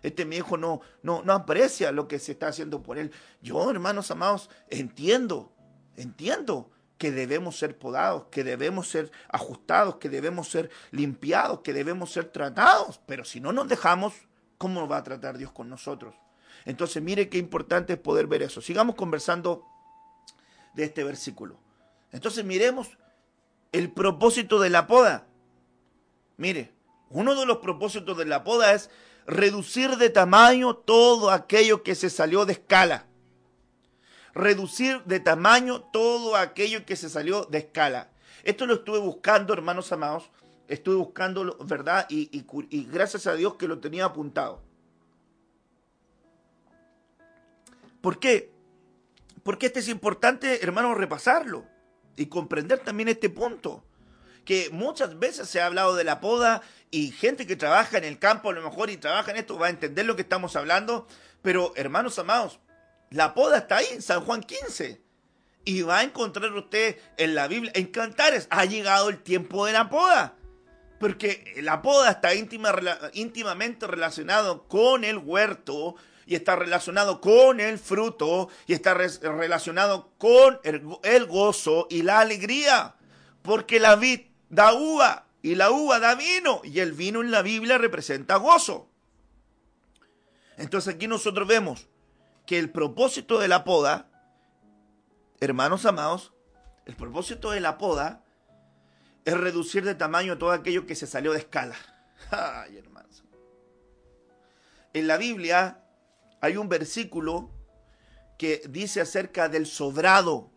[0.00, 3.10] Este mi hijo no, no, no aprecia lo que se está haciendo por él.
[3.42, 5.52] Yo, hermanos amados, entiendo,
[5.96, 12.12] entiendo que debemos ser podados, que debemos ser ajustados, que debemos ser limpiados, que debemos
[12.12, 13.00] ser tratados.
[13.04, 14.14] Pero si no nos dejamos,
[14.56, 16.14] ¿cómo va a tratar Dios con nosotros?
[16.64, 18.60] Entonces, mire qué importante es poder ver eso.
[18.60, 19.66] Sigamos conversando
[20.74, 21.58] de este versículo.
[22.12, 22.96] Entonces, miremos
[23.74, 25.26] el propósito de la poda.
[26.36, 26.72] Mire,
[27.10, 28.88] uno de los propósitos de la poda es
[29.26, 33.06] reducir de tamaño todo aquello que se salió de escala.
[34.32, 38.10] Reducir de tamaño todo aquello que se salió de escala.
[38.44, 40.30] Esto lo estuve buscando, hermanos amados.
[40.68, 42.06] Estuve buscando, ¿verdad?
[42.08, 42.30] Y,
[42.70, 44.62] y gracias a Dios que lo tenía apuntado.
[48.00, 48.52] ¿Por qué?
[49.42, 51.73] Porque este es importante, hermanos, repasarlo
[52.16, 53.84] y comprender también este punto.
[54.44, 58.18] Que muchas veces se ha hablado de la poda y gente que trabaja en el
[58.18, 61.06] campo a lo mejor y trabaja en esto va a entender lo que estamos hablando.
[61.42, 62.60] Pero hermanos amados,
[63.10, 65.02] la poda está ahí en San Juan 15.
[65.64, 69.72] Y va a encontrar usted en la Biblia, en Cantares, ha llegado el tiempo de
[69.72, 70.36] la poda.
[71.00, 72.74] Porque la poda está íntima,
[73.14, 75.96] íntimamente relacionado con el huerto,
[76.26, 82.94] y está relacionado con el fruto y está relacionado con el, gozo y la alegría.
[83.42, 87.42] Porque la vid da uva y la uva da vino y el vino en la
[87.42, 88.88] Biblia representa gozo.
[90.56, 91.88] Entonces aquí nosotros vemos
[92.46, 94.08] que el propósito de la poda,
[95.40, 96.32] hermanos amados,
[96.86, 98.22] el propósito de la poda
[99.24, 101.76] es reducir de tamaño todo aquello que se salió de escala.
[102.30, 103.24] Ay, hermanos.
[104.92, 105.83] En la Biblia
[106.44, 107.50] hay un versículo
[108.36, 110.50] que dice acerca del sobrado.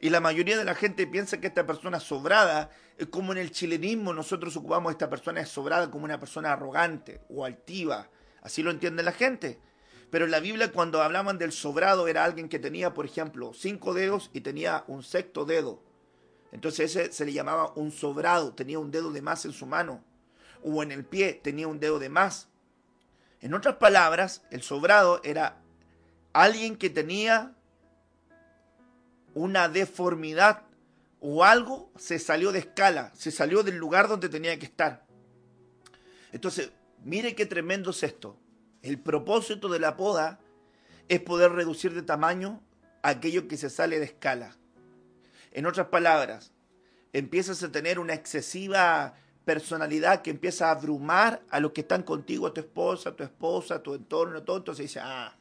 [0.00, 2.70] Y la mayoría de la gente piensa que esta persona sobrada
[3.10, 8.08] como en el chilenismo nosotros ocupamos esta persona sobrada como una persona arrogante o altiva.
[8.40, 9.60] Así lo entiende la gente.
[10.10, 13.92] Pero en la Biblia cuando hablaban del sobrado era alguien que tenía, por ejemplo, cinco
[13.92, 15.82] dedos y tenía un sexto dedo.
[16.52, 20.02] Entonces ese se le llamaba un sobrado, tenía un dedo de más en su mano.
[20.62, 22.48] O en el pie tenía un dedo de más.
[23.44, 25.58] En otras palabras, el sobrado era
[26.32, 27.54] alguien que tenía
[29.34, 30.62] una deformidad
[31.20, 35.04] o algo se salió de escala, se salió del lugar donde tenía que estar.
[36.32, 36.70] Entonces,
[37.04, 38.40] mire qué tremendo es esto.
[38.80, 40.40] El propósito de la poda
[41.08, 42.62] es poder reducir de tamaño
[43.02, 44.56] aquello que se sale de escala.
[45.52, 46.54] En otras palabras,
[47.12, 52.46] empiezas a tener una excesiva personalidad que empieza a abrumar a los que están contigo,
[52.46, 55.36] a tu esposa, tu esposa, tu entorno, todo, entonces dice, ah,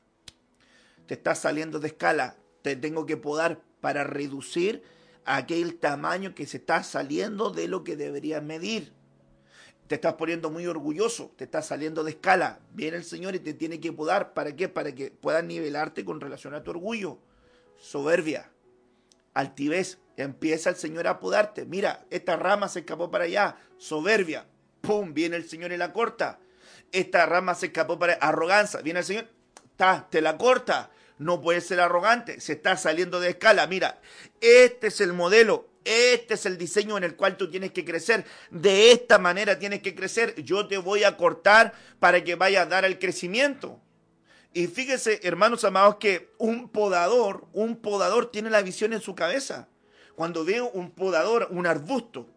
[1.05, 4.83] te estás saliendo de escala, te tengo que podar para reducir
[5.25, 8.93] aquel tamaño que se está saliendo de lo que deberías medir.
[9.87, 12.59] Te estás poniendo muy orgulloso, te estás saliendo de escala.
[12.71, 14.33] Viene el Señor y te tiene que podar.
[14.33, 14.69] ¿Para qué?
[14.69, 17.19] Para que puedas nivelarte con relación a tu orgullo.
[17.77, 18.49] Soberbia,
[19.33, 19.99] altivez.
[20.17, 21.65] Empieza el Señor a podarte.
[21.65, 23.57] Mira, esta rama se escapó para allá.
[23.77, 24.45] Soberbia.
[24.81, 25.13] ¡Pum!
[25.13, 26.39] Viene el Señor y la corta.
[26.91, 28.81] Esta rama se escapó para arrogancia.
[28.81, 29.27] Viene el Señor,
[29.75, 30.91] ta, te la corta.
[31.17, 32.39] No puede ser arrogante.
[32.41, 33.65] Se está saliendo de escala.
[33.67, 33.99] Mira,
[34.41, 35.69] este es el modelo.
[35.85, 38.25] Este es el diseño en el cual tú tienes que crecer.
[38.51, 40.35] De esta manera tienes que crecer.
[40.43, 43.81] Yo te voy a cortar para que vayas a dar el crecimiento.
[44.53, 49.67] Y fíjese, hermanos amados, que un podador, un podador tiene la visión en su cabeza.
[50.15, 52.27] Cuando veo un podador, un arbusto,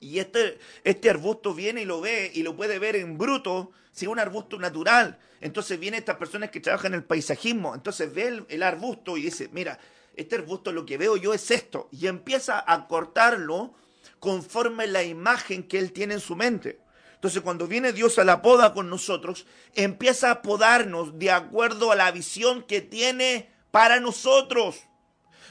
[0.00, 4.04] y este, este arbusto viene y lo ve y lo puede ver en bruto, si
[4.04, 5.18] es un arbusto natural.
[5.40, 9.22] Entonces vienen estas personas que trabajan en el paisajismo, entonces ve el, el arbusto y
[9.22, 9.78] dice, mira,
[10.16, 13.74] este arbusto lo que veo yo es esto, y empieza a cortarlo
[14.18, 16.78] conforme la imagen que él tiene en su mente.
[17.20, 21.94] Entonces cuando viene Dios a la poda con nosotros, empieza a podarnos de acuerdo a
[21.94, 24.76] la visión que tiene para nosotros.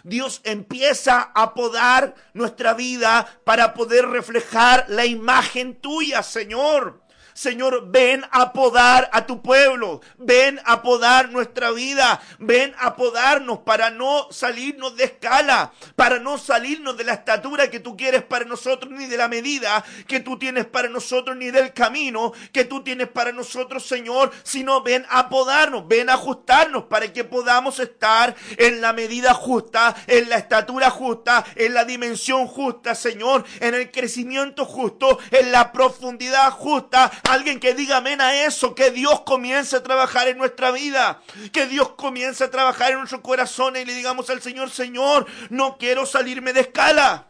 [0.03, 7.03] Dios empieza a podar nuestra vida para poder reflejar la imagen tuya, Señor.
[7.39, 13.59] Señor, ven a podar a tu pueblo, ven a podar nuestra vida, ven a podarnos
[13.59, 18.43] para no salirnos de escala, para no salirnos de la estatura que tú quieres para
[18.43, 22.83] nosotros, ni de la medida que tú tienes para nosotros, ni del camino que tú
[22.83, 28.35] tienes para nosotros, Señor, sino ven a podarnos, ven a ajustarnos para que podamos estar
[28.57, 33.91] en la medida justa, en la estatura justa, en la dimensión justa, Señor, en el
[33.91, 39.75] crecimiento justo, en la profundidad justa, Alguien que diga amén a eso, que Dios comience
[39.75, 43.93] a trabajar en nuestra vida, que Dios comience a trabajar en nuestro corazón y le
[43.93, 47.27] digamos al Señor, Señor, no quiero salirme de escala,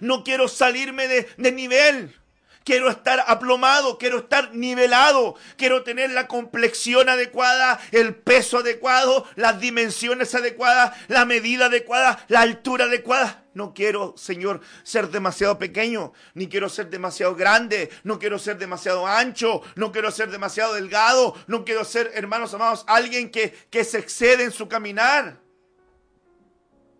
[0.00, 2.18] no quiero salirme de, de nivel.
[2.64, 9.60] Quiero estar aplomado, quiero estar nivelado, quiero tener la complexión adecuada, el peso adecuado, las
[9.60, 13.41] dimensiones adecuadas, la medida adecuada, la altura adecuada.
[13.54, 19.06] No quiero, Señor, ser demasiado pequeño, ni quiero ser demasiado grande, no quiero ser demasiado
[19.06, 23.98] ancho, no quiero ser demasiado delgado, no quiero ser, hermanos amados, alguien que, que se
[23.98, 25.38] excede en su caminar.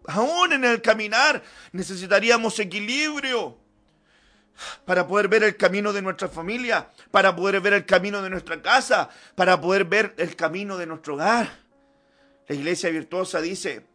[0.07, 3.57] Aún en el caminar necesitaríamos equilibrio
[4.85, 8.61] para poder ver el camino de nuestra familia, para poder ver el camino de nuestra
[8.61, 11.63] casa, para poder ver el camino de nuestro hogar.
[12.49, 13.87] La iglesia virtuosa dice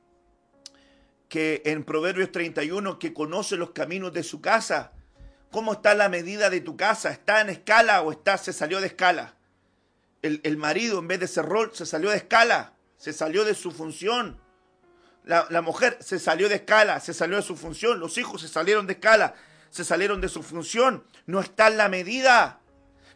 [1.30, 4.94] que en Proverbios 31 que conoce los caminos de su casa.
[5.52, 7.12] ¿Cómo está la medida de tu casa?
[7.12, 9.36] ¿Está en escala o está, se salió de escala?
[10.22, 13.54] El, el marido en vez de ser rol se salió de escala, se salió de
[13.54, 14.40] su función.
[15.24, 18.00] La, la mujer se salió de escala, se salió de su función.
[18.00, 19.36] Los hijos se salieron de escala
[19.70, 22.60] se salieron de su función, no está en la medida.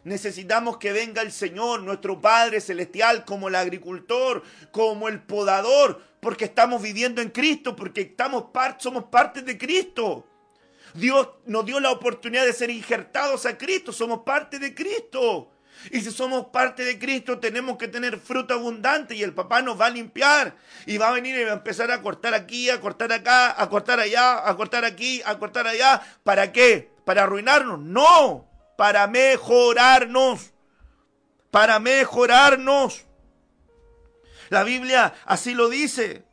[0.04, 6.46] Necesitamos que venga el Señor, nuestro Padre Celestial, como el agricultor, como el podador, porque
[6.46, 8.46] estamos viviendo en Cristo, porque estamos
[8.78, 10.26] somos parte de Cristo.
[10.94, 15.52] Dios nos dio la oportunidad de ser injertados a Cristo, somos parte de Cristo.
[15.90, 19.80] Y si somos parte de Cristo, tenemos que tener fruto abundante y el papá nos
[19.80, 20.54] va a limpiar
[20.86, 23.68] y va a venir y va a empezar a cortar aquí, a cortar acá, a
[23.68, 26.00] cortar allá, a cortar aquí, a cortar allá.
[26.22, 26.90] ¿Para qué?
[27.04, 27.80] ¿Para arruinarnos?
[27.80, 30.52] No, para mejorarnos.
[31.50, 33.04] Para mejorarnos.
[34.48, 36.24] La Biblia así lo dice.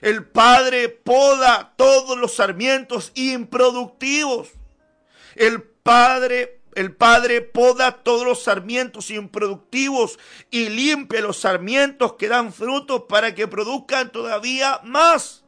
[0.00, 4.50] El Padre poda todos los sarmientos improductivos.
[5.36, 10.18] El Padre el Padre poda todos los sarmientos improductivos
[10.50, 15.41] y limpia los sarmientos que dan frutos para que produzcan todavía más.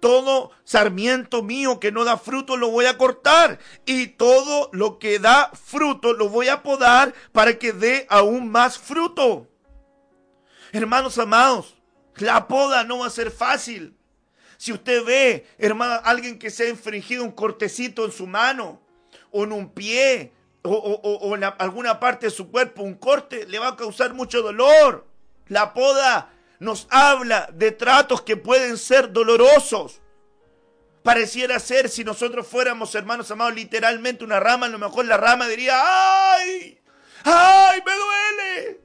[0.00, 5.18] Todo sarmiento mío que no da fruto lo voy a cortar y todo lo que
[5.18, 9.48] da fruto lo voy a podar para que dé aún más fruto.
[10.72, 11.76] Hermanos amados,
[12.16, 13.96] la poda no va a ser fácil.
[14.56, 18.80] Si usted ve, hermano, alguien que se ha infringido un cortecito en su mano,
[19.30, 20.32] o en un pie
[20.62, 25.06] o, en alguna parte de su cuerpo, un corte, le va a causar mucho dolor.
[25.46, 30.00] La poda nos habla de tratos que pueden ser dolorosos.
[31.02, 35.46] Pareciera ser si nosotros fuéramos hermanos amados literalmente una rama, a lo mejor la rama
[35.46, 36.80] diría, ¡ay!
[37.24, 37.82] ¡ay!
[37.86, 38.80] ¡Me duele!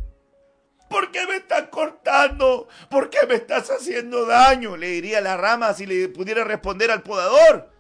[0.90, 2.68] ¿Por qué me estás cortando?
[2.90, 4.78] ¿Por qué me estás haciendo daño?
[4.78, 7.72] Le diría la rama si le pudiera responder al podador.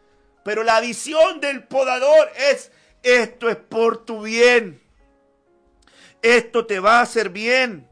[0.43, 2.71] Pero la visión del podador es,
[3.03, 4.81] esto es por tu bien.
[6.23, 7.87] Esto te va a hacer bien.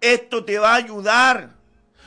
[0.00, 1.50] Esto te va a ayudar.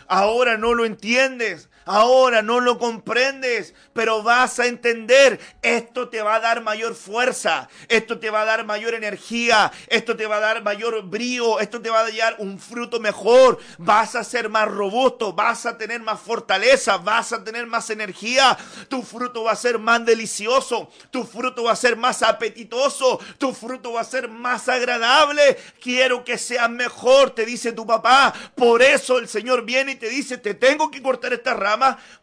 [0.07, 1.69] Ahora no lo entiendes.
[1.85, 5.39] Ahora no lo comprendes, pero vas a entender.
[5.61, 10.15] Esto te va a dar mayor fuerza, esto te va a dar mayor energía, esto
[10.15, 13.59] te va a dar mayor brío, esto te va a dar un fruto mejor.
[13.77, 18.57] Vas a ser más robusto, vas a tener más fortaleza, vas a tener más energía.
[18.87, 23.53] Tu fruto va a ser más delicioso, tu fruto va a ser más apetitoso, tu
[23.53, 25.57] fruto va a ser más agradable.
[25.81, 28.33] Quiero que seas mejor, te dice tu papá.
[28.55, 31.70] Por eso el Señor viene y te dice, te tengo que cortar esta rama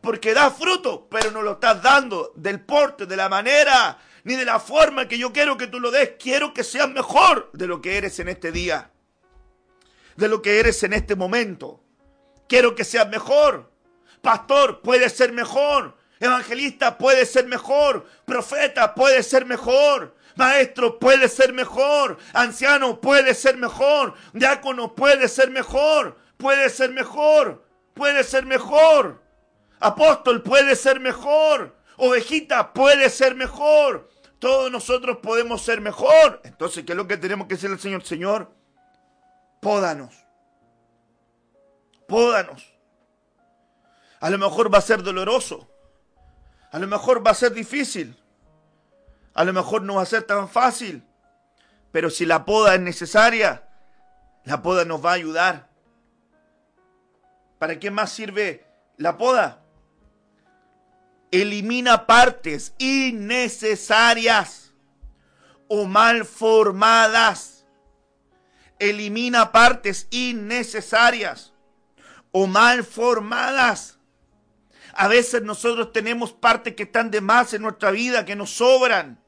[0.01, 4.45] porque da fruto, pero no lo estás dando del porte, de la manera, ni de
[4.45, 6.13] la forma que yo quiero que tú lo des.
[6.19, 8.91] Quiero que seas mejor de lo que eres en este día,
[10.17, 11.83] de lo que eres en este momento.
[12.49, 13.71] Quiero que seas mejor.
[14.23, 15.97] Pastor, puede ser mejor.
[16.21, 18.07] Evangelista, puede ser mejor.
[18.25, 20.17] Profeta, puede ser mejor.
[20.37, 22.19] Maestro puede ser mejor.
[22.33, 24.15] Anciano puede ser mejor.
[24.33, 26.17] Diácono puede ser mejor.
[26.37, 27.65] Puede ser mejor.
[27.95, 29.21] Puede ser mejor.
[29.81, 31.77] Apóstol puede ser mejor.
[31.97, 34.09] Ovejita puede ser mejor.
[34.39, 36.41] Todos nosotros podemos ser mejor.
[36.45, 38.05] Entonces, ¿qué es lo que tenemos que decirle al Señor?
[38.05, 38.53] Señor,
[39.61, 40.15] pódanos.
[42.07, 42.73] Pódanos.
[44.21, 45.69] A lo mejor va a ser doloroso.
[46.71, 48.17] A lo mejor va a ser difícil.
[49.35, 51.05] A lo mejor no va a ser tan fácil.
[51.91, 53.69] Pero si la poda es necesaria,
[54.45, 55.69] la poda nos va a ayudar.
[57.59, 58.65] ¿Para qué más sirve
[58.97, 59.65] la poda?
[61.31, 64.73] Elimina partes innecesarias
[65.69, 67.67] o mal formadas.
[68.79, 71.53] Elimina partes innecesarias
[72.33, 73.99] o mal formadas.
[74.95, 79.21] A veces nosotros tenemos partes que están de más en nuestra vida, que nos sobran.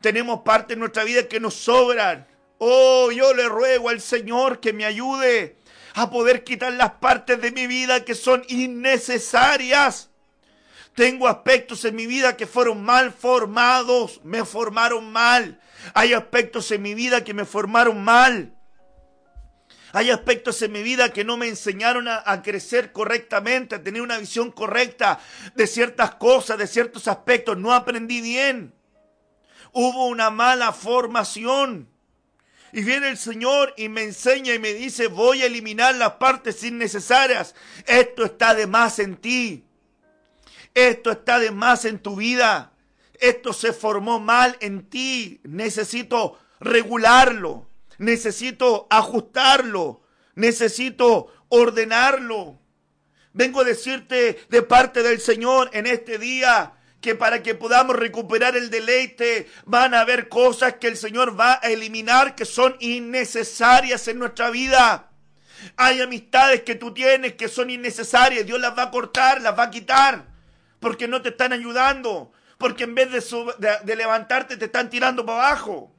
[0.00, 2.26] Tenemos partes en nuestra vida que nos sobran.
[2.58, 5.56] Oh, yo le ruego al Señor que me ayude
[5.94, 10.09] a poder quitar las partes de mi vida que son innecesarias
[10.94, 15.60] tengo aspectos en mi vida que fueron mal formados, me formaron mal.
[15.94, 18.54] Hay aspectos en mi vida que me formaron mal.
[19.92, 24.18] Hay aspectos en mi vida que no me enseñaron a, crecer correctamente, a tener una
[24.18, 25.18] visión correcta
[25.54, 27.56] de ciertas cosas, de ciertos aspectos.
[27.56, 28.72] No aprendí bien.
[29.72, 31.88] Hubo una mala formación.
[32.72, 36.62] Y viene el Señor y me enseña y me dice, voy a eliminar las partes
[36.62, 37.56] innecesarias.
[37.84, 39.64] Esto está de más en ti.
[40.74, 42.72] Esto está de más en tu vida.
[43.14, 45.40] Esto se formó mal en ti.
[45.44, 47.68] Necesito regularlo.
[47.98, 50.02] Necesito ajustarlo.
[50.34, 52.58] Necesito ordenarlo.
[53.32, 58.56] Vengo a decirte de parte del Señor en este día que para que podamos recuperar
[58.56, 64.06] el deleite van a haber cosas que el Señor va a eliminar que son innecesarias
[64.08, 65.10] en nuestra vida.
[65.76, 68.46] Hay amistades que tú tienes que son innecesarias.
[68.46, 70.29] Dios las va a cortar, las va a quitar
[70.80, 75.94] porque no te están ayudando, porque en vez de, levantarte te están tirando para abajo.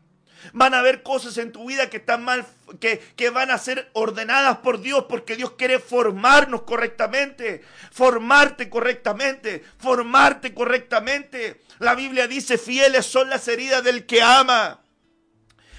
[0.54, 2.46] Van a haber cosas en tu vida que están mal,
[2.80, 7.62] que, que, van a ser ordenadas por Dios, porque Dios quiere formarnos correctamente,
[7.92, 11.62] formarte correctamente, formarte correctamente.
[11.78, 14.82] La Biblia dice, fieles son las heridas del que ama,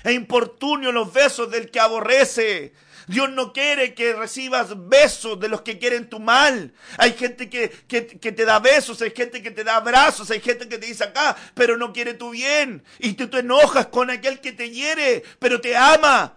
[0.04, 2.72] e importunio los besos del que aborrece.
[3.06, 6.72] Dios no quiere que recibas besos de los que quieren tu mal.
[6.98, 10.78] Hay gente que, te da besos, hay gente que te da abrazos, hay gente que
[10.78, 12.82] te dice acá, pero no quiere tu bien.
[12.98, 16.36] Y tú te enojas con aquel que te hiere, pero te ama.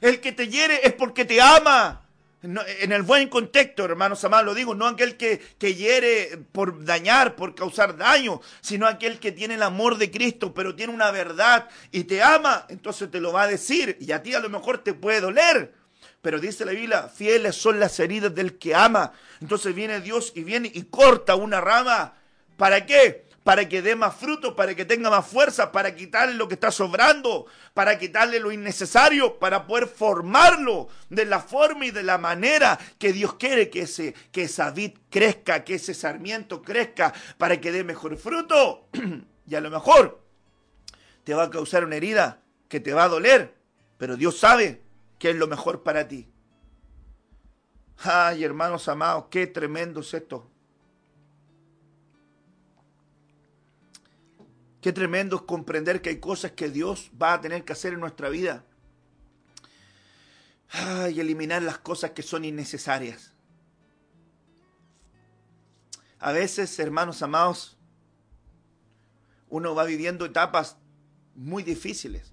[0.00, 2.04] El que te hiere es porque te ama.
[2.42, 7.34] en el buen contexto, hermanos amados, lo digo, no aquel que, que hiere por dañar,
[7.34, 11.68] por causar daño, sino aquel que tiene el amor de Cristo, pero tiene una verdad
[11.90, 14.78] y te ama, entonces te lo va a decir y a ti a lo mejor
[14.78, 15.74] te puede doler,
[16.22, 19.12] pero dice la Biblia, fieles son las heridas del que ama.
[19.40, 22.14] Entonces viene Dios y viene y corta una rama.
[22.56, 23.26] ¿Para qué?
[23.44, 26.70] Para que dé más fruto, para que tenga más fuerza, para quitarle lo que está
[26.70, 32.78] sobrando, para quitarle lo innecesario, para poder formarlo de la forma y de la manera
[32.98, 37.72] que Dios quiere que, ese, que esa vid crezca, que ese sarmiento crezca, para que
[37.72, 38.88] dé mejor fruto.
[39.46, 40.20] y a lo mejor
[41.22, 43.54] te va a causar una herida que te va a doler,
[43.96, 44.82] pero Dios sabe
[45.18, 46.28] ¿Qué es lo mejor para ti.
[47.98, 50.48] Ay, hermanos amados, qué tremendo es esto.
[54.80, 58.00] Qué tremendo es comprender que hay cosas que Dios va a tener que hacer en
[58.00, 58.64] nuestra vida.
[60.70, 63.32] Ay, eliminar las cosas que son innecesarias.
[66.20, 67.76] A veces, hermanos amados,
[69.48, 70.76] uno va viviendo etapas
[71.34, 72.32] muy difíciles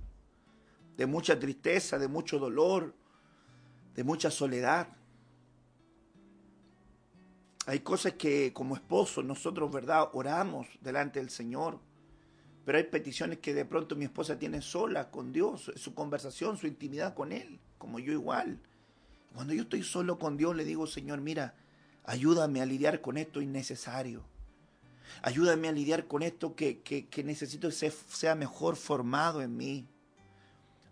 [0.98, 2.94] de mucha tristeza, de mucho dolor,
[3.96, 4.88] de mucha soledad.
[7.68, 10.10] Hay cosas que como esposo nosotros, ¿verdad?
[10.14, 11.80] Oramos delante del Señor.
[12.66, 16.68] Pero hay peticiones que de pronto mi esposa tiene sola con Dios, su conversación, su
[16.68, 18.60] intimidad con Él, como yo igual.
[19.36, 21.56] Cuando yo estoy solo con Dios, le digo, Señor, mira,
[22.04, 24.24] ayúdame a lidiar con esto innecesario.
[25.22, 29.88] Ayúdame a lidiar con esto que, que, necesito que sea mejor formado en mí.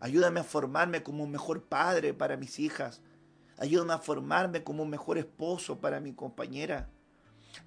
[0.03, 2.99] Ayúdame a formarme como un mejor padre para mis hijas.
[3.57, 6.89] Ayúdame a formarme como un mejor esposo para mi compañera.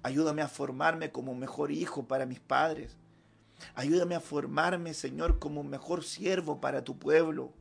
[0.03, 2.95] Ayúdame a formarme como un mejor hijo para mis padres.
[3.73, 7.53] Ayúdame a formarme, Señor, como un mejor siervo para tu pueblo.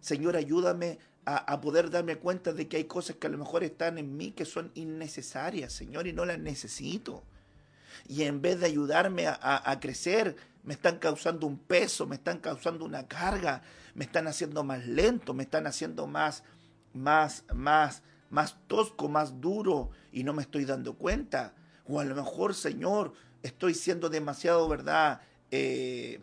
[0.00, 3.98] Señor, ayúdame a, poder darme cuenta de que hay cosas que a lo mejor están
[3.98, 7.22] en mí que son innecesarias, Señor, y no las necesito.
[8.08, 12.84] Y en vez de ayudarme a, crecer, me están causando un peso, me están causando
[12.84, 13.62] una carga,
[13.94, 16.44] me están haciendo más lento, me están haciendo más,
[16.92, 21.54] más, más, más tosco, más duro, y no me estoy dando cuenta.
[21.84, 25.20] O a lo mejor, Señor, estoy siendo demasiado, ¿verdad?
[25.50, 26.20] Eh,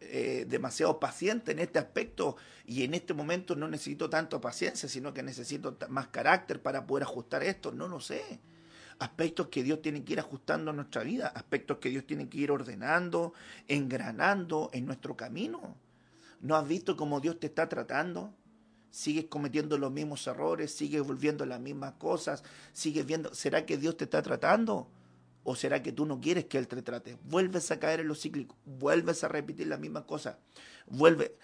[0.00, 2.36] eh, demasiado paciente en este aspecto
[2.66, 7.04] y en este momento no necesito tanto paciencia, sino que necesito más carácter para poder
[7.04, 8.40] ajustar esto, no lo sé.
[9.00, 12.38] Aspectos que Dios tiene que ir ajustando en nuestra vida, aspectos que Dios tiene que
[12.38, 13.34] ir ordenando,
[13.66, 15.74] engranando en nuestro camino.
[16.40, 18.32] ¿No has visto cómo Dios te está tratando?
[18.90, 22.42] sigues cometiendo los mismos errores, sigues volviendo las mismas cosas,
[22.72, 24.88] sigues viendo, ¿será que Dios te está tratando?
[25.42, 27.16] ¿O será que tú no quieres que Él te trate?
[27.24, 30.38] Vuelves a caer en lo cíclico, vuelves a repetir la misma cosa,
[30.86, 31.36] vuelve,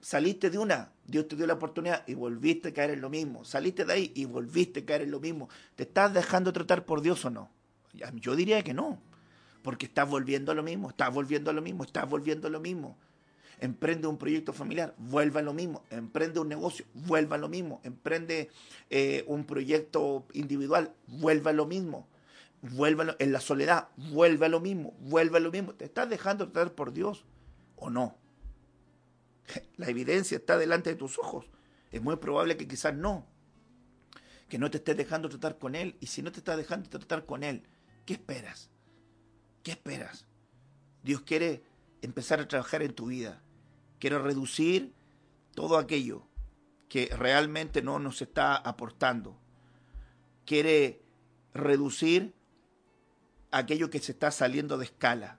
[0.00, 3.44] saliste de una, Dios te dio la oportunidad y volviste a caer en lo mismo,
[3.44, 5.48] saliste de ahí y volviste a caer en lo mismo.
[5.76, 7.50] ¿Te estás dejando tratar por Dios o no?
[8.14, 9.00] Yo diría que no,
[9.62, 12.60] porque estás volviendo a lo mismo, estás volviendo a lo mismo, estás volviendo a lo
[12.60, 12.96] mismo.
[13.58, 15.84] Emprende un proyecto familiar, vuelva a lo mismo.
[15.90, 17.82] Emprende un negocio, vuelva a lo mismo.
[17.84, 18.48] Emprende
[18.88, 22.08] eh, un proyecto individual, vuelva a lo mismo
[22.62, 25.74] vuelve en la soledad, vuelve a lo mismo, vuelve a lo mismo.
[25.74, 27.24] ¿Te estás dejando tratar por Dios
[27.76, 28.16] o no?
[29.76, 31.46] La evidencia está delante de tus ojos.
[31.90, 33.26] Es muy probable que quizás no.
[34.48, 35.96] Que no te estés dejando tratar con Él.
[36.00, 37.66] Y si no te estás dejando tratar con Él,
[38.04, 38.70] ¿qué esperas?
[39.62, 40.26] ¿Qué esperas?
[41.02, 41.62] Dios quiere
[42.02, 43.42] empezar a trabajar en tu vida.
[43.98, 44.94] Quiere reducir
[45.54, 46.26] todo aquello
[46.88, 49.38] que realmente no nos está aportando.
[50.44, 51.02] Quiere
[51.54, 52.34] reducir
[53.50, 55.38] aquello que se está saliendo de escala.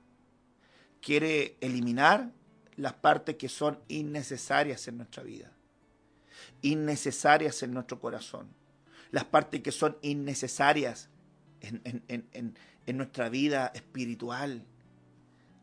[1.01, 2.31] Quiere eliminar
[2.75, 5.51] las partes que son innecesarias en nuestra vida,
[6.61, 8.47] innecesarias en nuestro corazón,
[9.11, 11.09] las partes que son innecesarias
[11.61, 12.55] en,
[12.97, 14.65] nuestra vida espiritual.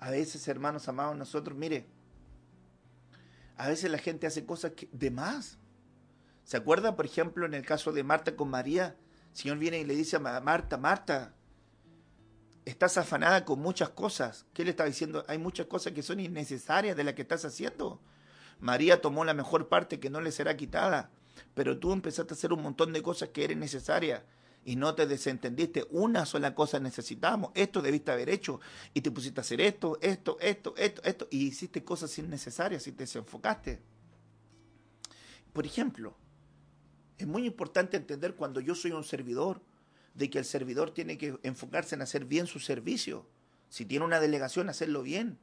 [0.01, 1.87] A veces, hermanos amados, nosotros, mire,
[3.57, 5.59] a veces la gente hace cosas de más.
[6.45, 8.97] ¿Se acuerda, por ejemplo, en el caso de Marta con María?
[9.33, 11.35] El Señor viene y le dice a Marta, Marta,
[12.69, 14.45] estás afanada con muchas cosas.
[14.53, 15.25] ¿Qué le está diciendo?
[15.27, 18.01] Hay muchas cosas que son innecesarias de las que estás haciendo.
[18.61, 21.11] María tomó la mejor parte que no le será quitada,
[21.55, 24.23] pero tú empezaste a hacer un montón de cosas que eran necesarias
[24.65, 25.87] y no te desentendiste.
[25.91, 28.61] Una sola cosa necesitamos, esto debiste haber hecho
[28.93, 32.93] y te pusiste a hacer esto, esto, esto, esto, esto y hiciste cosas innecesarias y
[32.93, 33.81] te desenfocaste.
[35.55, 36.17] Por ejemplo,
[37.17, 39.63] es muy importante entender cuando yo soy un servidor,
[40.19, 43.25] de que el servidor tiene que enfocarse en hacer bien su servicio.
[43.69, 45.39] Si tiene una delegación, hacerlo bien.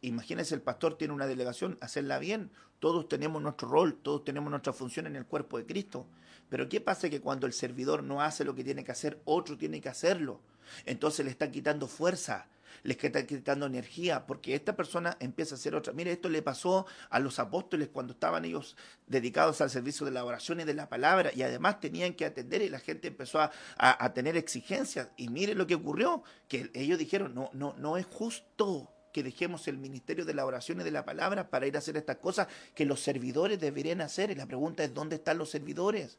[0.00, 2.50] imagínense, el pastor tiene una delegación, hacerla bien.
[2.78, 6.06] Todos tenemos nuestro rol, todos tenemos nuestra función en el cuerpo de Cristo.
[6.48, 9.58] Pero ¿qué pasa que cuando el servidor no hace lo que tiene que hacer, otro
[9.58, 10.40] tiene que hacerlo?
[10.86, 12.46] Entonces le está quitando fuerza,
[12.82, 15.92] les está quitando energía, porque esta persona empieza a hacer otra.
[15.92, 20.24] Mire, esto le pasó a los apóstoles cuando estaban ellos dedicados al servicio de la
[20.24, 23.50] oración y de la palabra, y además tenían que atender y la gente empezó a,
[23.76, 25.08] a tener exigencias.
[25.16, 29.68] Y mire lo que ocurrió, que ellos dijeron, no, no, no es justo que dejemos
[29.68, 32.48] el ministerio de la oración y de la palabra para ir a hacer estas cosas
[32.74, 34.30] que los servidores deberían hacer.
[34.30, 36.18] Y la pregunta es, ¿dónde están los servidores?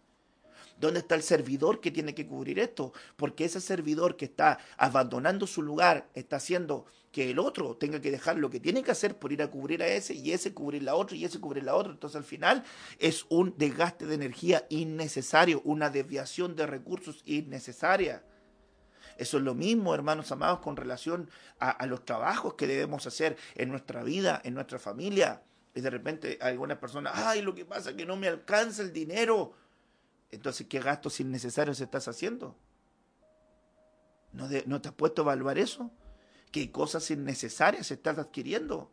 [0.79, 2.93] ¿Dónde está el servidor que tiene que cubrir esto?
[3.15, 8.09] Porque ese servidor que está abandonando su lugar está haciendo que el otro tenga que
[8.09, 10.81] dejar lo que tiene que hacer por ir a cubrir a ese y ese cubrir
[10.81, 11.93] la otra y ese cubrir la otra.
[11.93, 12.63] Entonces al final
[12.97, 18.23] es un desgaste de energía innecesario, una desviación de recursos innecesaria.
[19.17, 23.37] Eso es lo mismo, hermanos amados, con relación a, a, los trabajos que debemos hacer
[23.53, 25.43] en nuestra vida, en nuestra familia.
[25.75, 28.91] Y de repente algunas personas, ay, lo que pasa es que no me alcanza el
[28.91, 29.53] dinero.
[30.33, 32.55] Entonces, ¿qué gastos innecesarios estás haciendo?
[34.31, 35.91] ¿No, ¿No te has puesto a evaluar eso?
[36.51, 38.91] ¿Qué cosas innecesarias estás adquiriendo?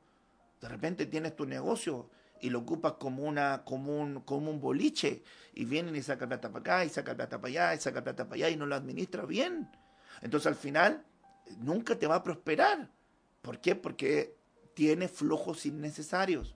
[0.61, 2.11] De repente tienes tu negocio
[2.41, 5.23] y lo ocupas como, una, un, boliche
[5.55, 8.25] y vienen y sacan plata para acá y sacan plata para allá y sacan plata
[8.25, 9.71] para allá y no lo administra bien.
[10.21, 11.05] Entonces al final
[11.59, 12.91] nunca te va a prosperar.
[13.41, 13.75] ¿Por qué?
[13.75, 14.37] Porque
[14.75, 16.55] tiene flujos innecesarios.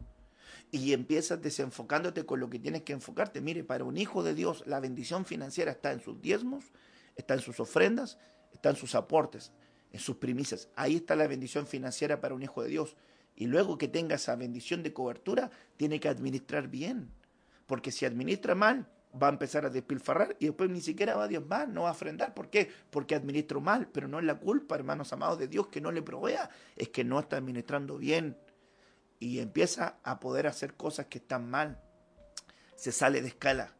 [0.74, 3.40] Y empiezas desenfocándote con lo que tienes que enfocarte.
[3.40, 6.64] Mire, para un hijo de Dios la bendición financiera está en sus diezmos,
[7.14, 8.18] está en sus ofrendas,
[8.52, 9.52] está en sus aportes,
[9.92, 10.68] en sus primicias.
[10.74, 12.96] Ahí está la bendición financiera para un hijo de Dios.
[13.36, 17.08] Y luego que tenga esa bendición de cobertura, tiene que administrar bien.
[17.66, 18.88] Porque si administra mal,
[19.22, 21.90] va a empezar a despilfarrar y después ni siquiera va a Dios más, no va
[21.90, 22.34] a ofrendar.
[22.34, 22.68] ¿Por qué?
[22.90, 26.02] Porque administró mal, pero no es la culpa, hermanos amados de Dios, que no le
[26.02, 28.36] provea, es que no está administrando bien
[29.18, 31.80] y empieza a poder hacer cosas que están mal.
[32.76, 33.74] Se sale de escala.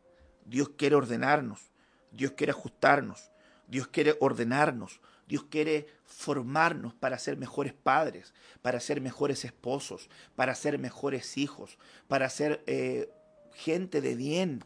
[0.45, 1.71] Dios quiere ordenarnos,
[2.11, 3.31] Dios quiere ajustarnos,
[3.67, 10.55] Dios quiere ordenarnos, Dios quiere formarnos para ser mejores padres, para ser mejores esposos, para
[10.55, 11.79] ser mejores hijos,
[12.09, 13.11] para ser eh,
[13.55, 14.65] gente de bien.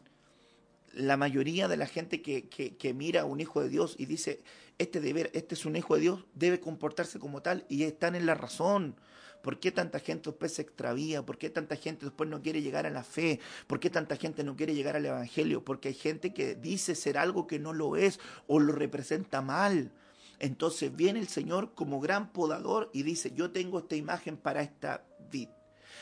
[0.93, 4.43] La mayoría de la gente que, que, mira a un hijo de Dios y dice,
[4.79, 8.25] este, deber, este es un hijo de Dios, debe comportarse como tal y están en
[8.25, 8.95] la razón.
[9.41, 11.25] ¿Por qué tanta gente después se extravía?
[11.25, 13.39] ¿Por qué tanta gente después no quiere llegar a la fe?
[13.67, 15.63] ¿Por qué tanta gente no quiere llegar al Evangelio?
[15.63, 19.91] Porque hay gente que dice ser algo que no lo es o lo representa mal.
[20.39, 25.05] Entonces viene el Señor como gran podador y dice, yo tengo esta imagen para esta
[25.31, 25.49] vid.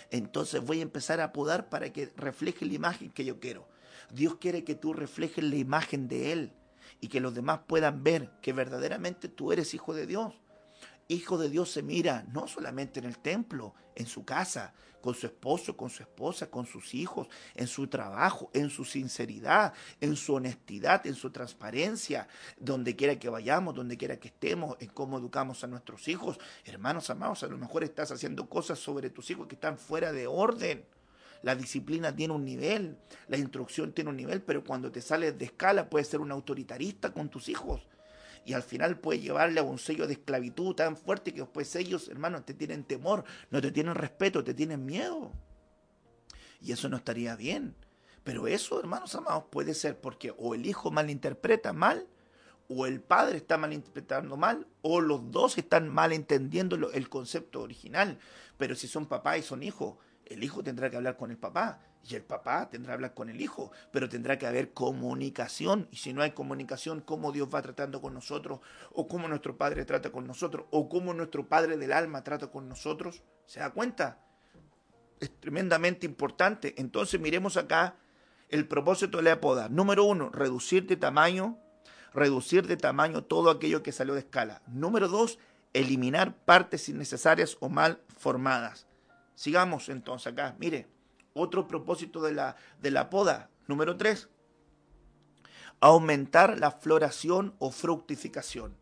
[0.10, 3.68] Entonces voy a empezar a podar para que refleje la imagen que yo quiero.
[4.12, 6.54] Dios quiere que tú reflejes la imagen de Él
[7.02, 10.34] y que los demás puedan ver que verdaderamente tú eres hijo de Dios
[11.08, 15.26] hijo de Dios se mira no solamente en el templo, en su casa, con su
[15.28, 20.34] esposo, con su esposa, con sus hijos, en su trabajo, en su sinceridad, en su
[20.36, 22.28] honestidad, en su transparencia,
[22.58, 26.40] donde quiera que vayamos, donde quiera que estemos, en cómo educamos a nuestros hijos.
[26.66, 30.28] Hermanos amados, a lo mejor estás haciendo cosas sobre tus hijos que están fuera de
[30.28, 30.86] orden.
[31.44, 32.98] La disciplina tiene un nivel,
[33.28, 37.14] la instrucción tiene un nivel, pero cuando te sales de escala puedes ser un autoritarista
[37.14, 37.88] con tus hijos
[38.46, 42.08] y al final puede llevarle a un sello de esclavitud tan fuerte que después ellos,
[42.10, 45.32] hermanos, te tienen temor, no te tienen respeto, te tienen miedo.
[46.62, 47.76] Y eso no estaría bien.
[48.24, 52.08] Pero eso, hermanos amados, puede ser porque o el hijo malinterpreta mal,
[52.68, 58.20] o el padre está malinterpretando mal, o los dos están malentendiendo el concepto original.
[58.58, 61.80] Pero si son papá y son hijos, el hijo tendrá que hablar con el papá
[62.10, 65.88] y el papá tendrá que hablar con el hijo, pero tendrá que haber comunicación.
[65.92, 68.60] Y si no hay comunicación, ¿cómo Dios va tratando con nosotros?
[68.94, 70.66] ¿O cómo nuestro Padre trata con nosotros?
[70.72, 73.24] ¿O cómo nuestro Padre del alma trata con nosotros?
[73.46, 74.20] ¿Se da cuenta?
[75.20, 76.76] Es tremendamente importante.
[76.78, 77.96] Entonces miremos acá
[78.50, 79.68] el propósito de la poda.
[79.68, 81.58] Número uno, reducir de tamaño,
[82.14, 84.62] reducir de tamaño todo aquello que salió de escala.
[84.68, 85.40] Número dos,
[85.74, 88.88] eliminar partes innecesarias o mal formadas.
[89.36, 90.56] Sigamos entonces acá.
[90.58, 90.88] Mire,
[91.38, 93.50] otro propósito de la, de la poda.
[93.68, 94.30] Número tres,
[95.80, 98.78] aumentar la floración o fructificación.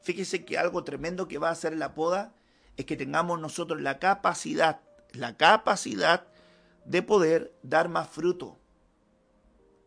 [0.00, 2.34] Fíjese que algo tremendo que va a hacer la poda
[2.76, 4.80] es que tengamos nosotros la capacidad,
[5.12, 6.26] la capacidad
[6.84, 8.58] de poder dar más fruto.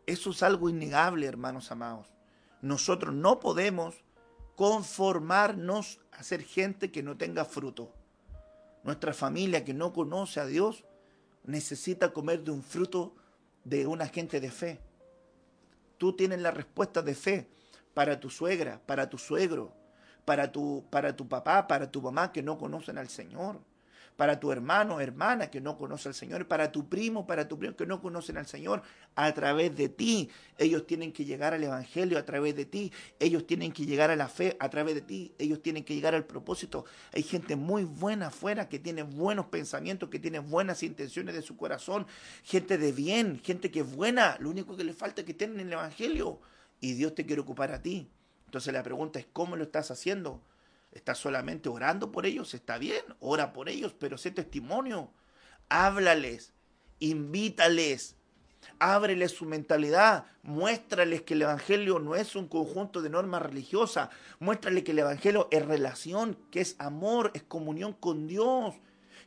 [0.06, 2.08] Eso es algo innegable, hermanos amados.
[2.60, 4.04] Nosotros no podemos
[4.56, 7.92] conformarnos a ser gente que no tenga fruto.
[8.84, 10.84] Nuestra familia que no conoce a Dios
[11.44, 13.14] necesita comer de un fruto
[13.64, 14.80] de una gente de fe.
[15.98, 17.48] Tú tienes la respuesta de fe
[17.94, 19.72] para tu suegra, para tu suegro,
[20.24, 23.60] para tu, para tu papá, para tu mamá que no conocen al Señor
[24.16, 27.76] para tu hermano, hermana que no conoce al Señor, para tu primo, para tu primo
[27.76, 28.82] que no conocen al Señor,
[29.14, 30.30] a través de ti.
[30.58, 32.92] Ellos tienen que llegar al Evangelio a través de ti.
[33.18, 35.32] Ellos tienen que llegar a la fe a través de ti.
[35.38, 36.84] Ellos tienen que llegar al propósito.
[37.12, 41.56] Hay gente muy buena afuera que tiene buenos pensamientos, que tiene buenas intenciones de su
[41.56, 42.06] corazón.
[42.42, 44.36] Gente de bien, gente que es buena.
[44.40, 46.40] Lo único que le falta es que tienen el Evangelio.
[46.80, 48.10] Y Dios te quiere ocupar a ti.
[48.46, 50.42] Entonces la pregunta es, ¿cómo lo estás haciendo?
[50.92, 52.54] ¿Estás solamente orando por ellos?
[52.54, 55.10] Está bien, ora por ellos, pero sé testimonio.
[55.68, 56.52] Háblales,
[56.98, 58.16] invítales,
[58.78, 64.84] ábreles su mentalidad, muéstrales que el Evangelio no es un conjunto de normas religiosas, muéstrales
[64.84, 68.74] que el Evangelio es relación, que es amor, es comunión con Dios,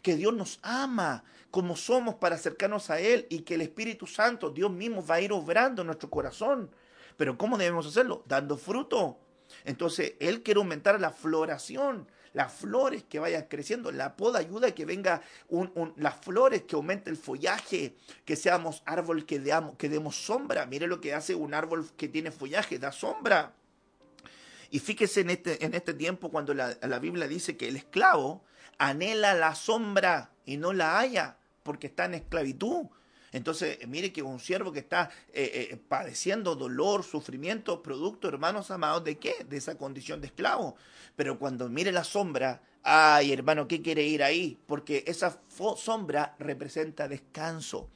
[0.02, 4.50] que Dios nos ama como somos para acercarnos a Él y que el Espíritu Santo,
[4.50, 6.70] Dios mismo, va a ir obrando en nuestro corazón.
[7.18, 8.24] Pero ¿cómo debemos hacerlo?
[8.28, 9.18] Dando fruto.
[9.64, 13.92] Entonces, él quiere aumentar la floración, las flores que vayan creciendo.
[13.92, 15.22] La poda ayuda a que venga
[15.96, 17.96] las flores, que aumente el follaje,
[18.26, 20.66] que seamos árbol que, demos sombra.
[20.66, 23.54] Mire lo que hace un árbol que tiene follaje, da sombra.
[24.70, 28.44] Y fíjese en este, en este tiempo cuando la, la Biblia dice que el esclavo
[28.78, 31.38] anhela la sombra y no la haya.
[31.64, 32.88] porque está en esclavitud.
[33.36, 39.04] Entonces, mire que un siervo que está eh, eh, padeciendo dolor, sufrimiento, producto, hermanos amados,
[39.04, 39.46] ¿de qué?
[39.50, 40.78] De esa condición de esclavo.
[41.18, 44.58] Pero cuando mire la sombra, ay, hermano, ¿qué quiere ir ahí?
[44.66, 45.42] Porque esa
[45.76, 47.90] sombra representa descanso.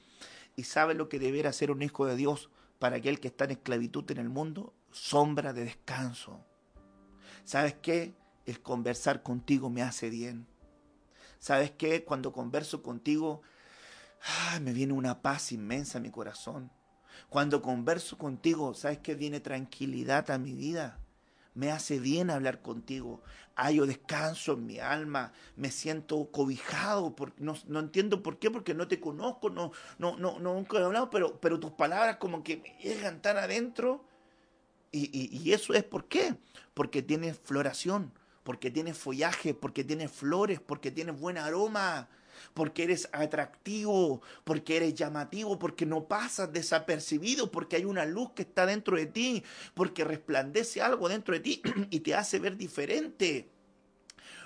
[0.57, 3.51] ¿Y sabe lo que deberá hacer un hijo de Dios para aquel que está en
[3.51, 4.73] esclavitud en el mundo?
[4.91, 6.43] Sombra de descanso.
[7.45, 8.13] ¿Sabes qué?
[8.45, 10.47] El conversar contigo me hace bien.
[11.39, 12.03] ¿Sabes qué?
[12.03, 13.41] Cuando converso contigo,
[14.61, 16.71] me viene una paz inmensa a mi corazón.
[17.29, 19.15] Cuando converso contigo, ¿sabes qué?
[19.15, 20.99] Viene tranquilidad a mi vida.
[21.53, 23.21] Me hace bien hablar contigo.
[23.55, 25.33] Hallo descanso en mi alma.
[25.55, 27.15] Me siento cobijado.
[27.37, 31.09] no, no, entiendo por qué, porque no te conozco, no, no, no, nunca he hablado,
[31.09, 34.05] pero, pero tus palabras como que me llegan tan adentro.
[34.91, 36.35] Y, y, y eso es por qué.
[36.73, 38.13] Porque tienes floración,
[38.43, 42.07] porque tienes follaje, porque tienes flores, porque tienes buen aroma
[42.53, 48.43] porque eres atractivo, porque eres llamativo, porque no pasas desapercibido, porque hay una luz que
[48.43, 53.49] está dentro de ti, porque resplandece algo dentro de ti y te hace ver diferente.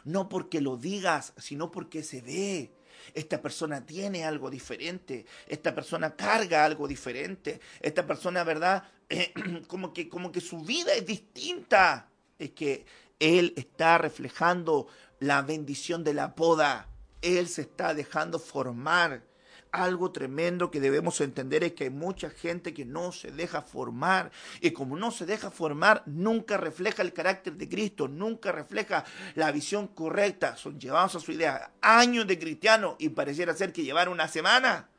[0.05, 2.71] No porque lo digas, sino porque se ve.
[3.13, 8.83] Esta persona tiene algo diferente, esta persona carga algo diferente, esta persona, ¿verdad?
[9.67, 12.09] como, que, como que su vida es distinta.
[12.39, 12.85] Es que
[13.19, 14.87] él está reflejando
[15.19, 16.89] la bendición de la poda.
[17.23, 19.23] Él se está dejando formar.
[19.71, 24.31] Algo tremendo que debemos entender es que hay mucha gente que no se deja formar.
[24.61, 29.03] Y como no se deja formar, nunca refleja el carácter de Cristo, nunca refleja
[29.33, 30.57] la visión correcta.
[30.57, 34.89] Son llevados a su idea años de cristiano y pareciera ser que llevar una semana.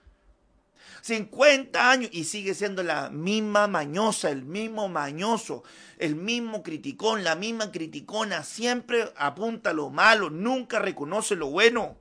[1.03, 5.63] 50 años y sigue siendo la misma mañosa, el mismo mañoso,
[5.99, 11.99] el mismo criticón, la misma criticona, siempre apunta lo malo, nunca reconoce lo bueno.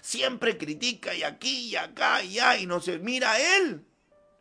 [0.00, 3.84] Siempre critica y aquí y acá y allá y no se mira a él.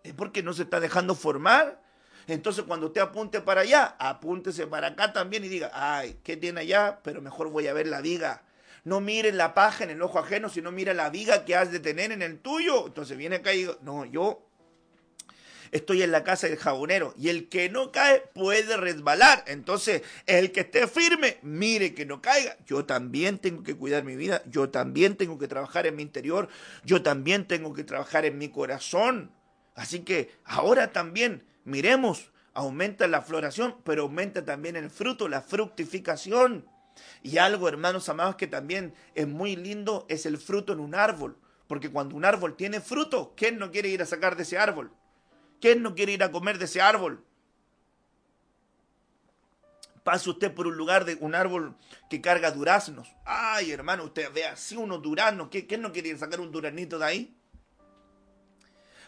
[0.03, 1.81] Es porque no se está dejando formar.
[2.27, 6.61] Entonces cuando usted apunte para allá, apúntese para acá también y diga, ay, ¿qué tiene
[6.61, 6.99] allá?
[7.03, 8.43] Pero mejor voy a ver la viga.
[8.83, 11.79] No mire la paja en el ojo ajeno, sino mira la viga que has de
[11.79, 12.87] tener en el tuyo.
[12.87, 14.46] Entonces viene acá y digo, no, yo
[15.71, 19.43] estoy en la casa del jabonero y el que no cae puede resbalar.
[19.47, 22.57] Entonces, el que esté firme, mire que no caiga.
[22.65, 26.49] Yo también tengo que cuidar mi vida, yo también tengo que trabajar en mi interior,
[26.83, 29.31] yo también tengo que trabajar en mi corazón.
[29.75, 36.65] Así que ahora también miremos, aumenta la floración, pero aumenta también el fruto, la fructificación.
[37.21, 41.37] Y algo, hermanos amados, que también es muy lindo, es el fruto en un árbol.
[41.67, 44.91] Porque cuando un árbol tiene fruto, ¿quién no quiere ir a sacar de ese árbol?
[45.59, 47.23] ¿Quién no quiere ir a comer de ese árbol?
[50.03, 51.75] Pase usted por un lugar de un árbol
[52.09, 53.13] que carga duraznos.
[53.25, 55.49] Ay, hermano, usted ve así unos duraznos.
[55.49, 57.36] ¿Quién no quiere sacar un duraznito de ahí?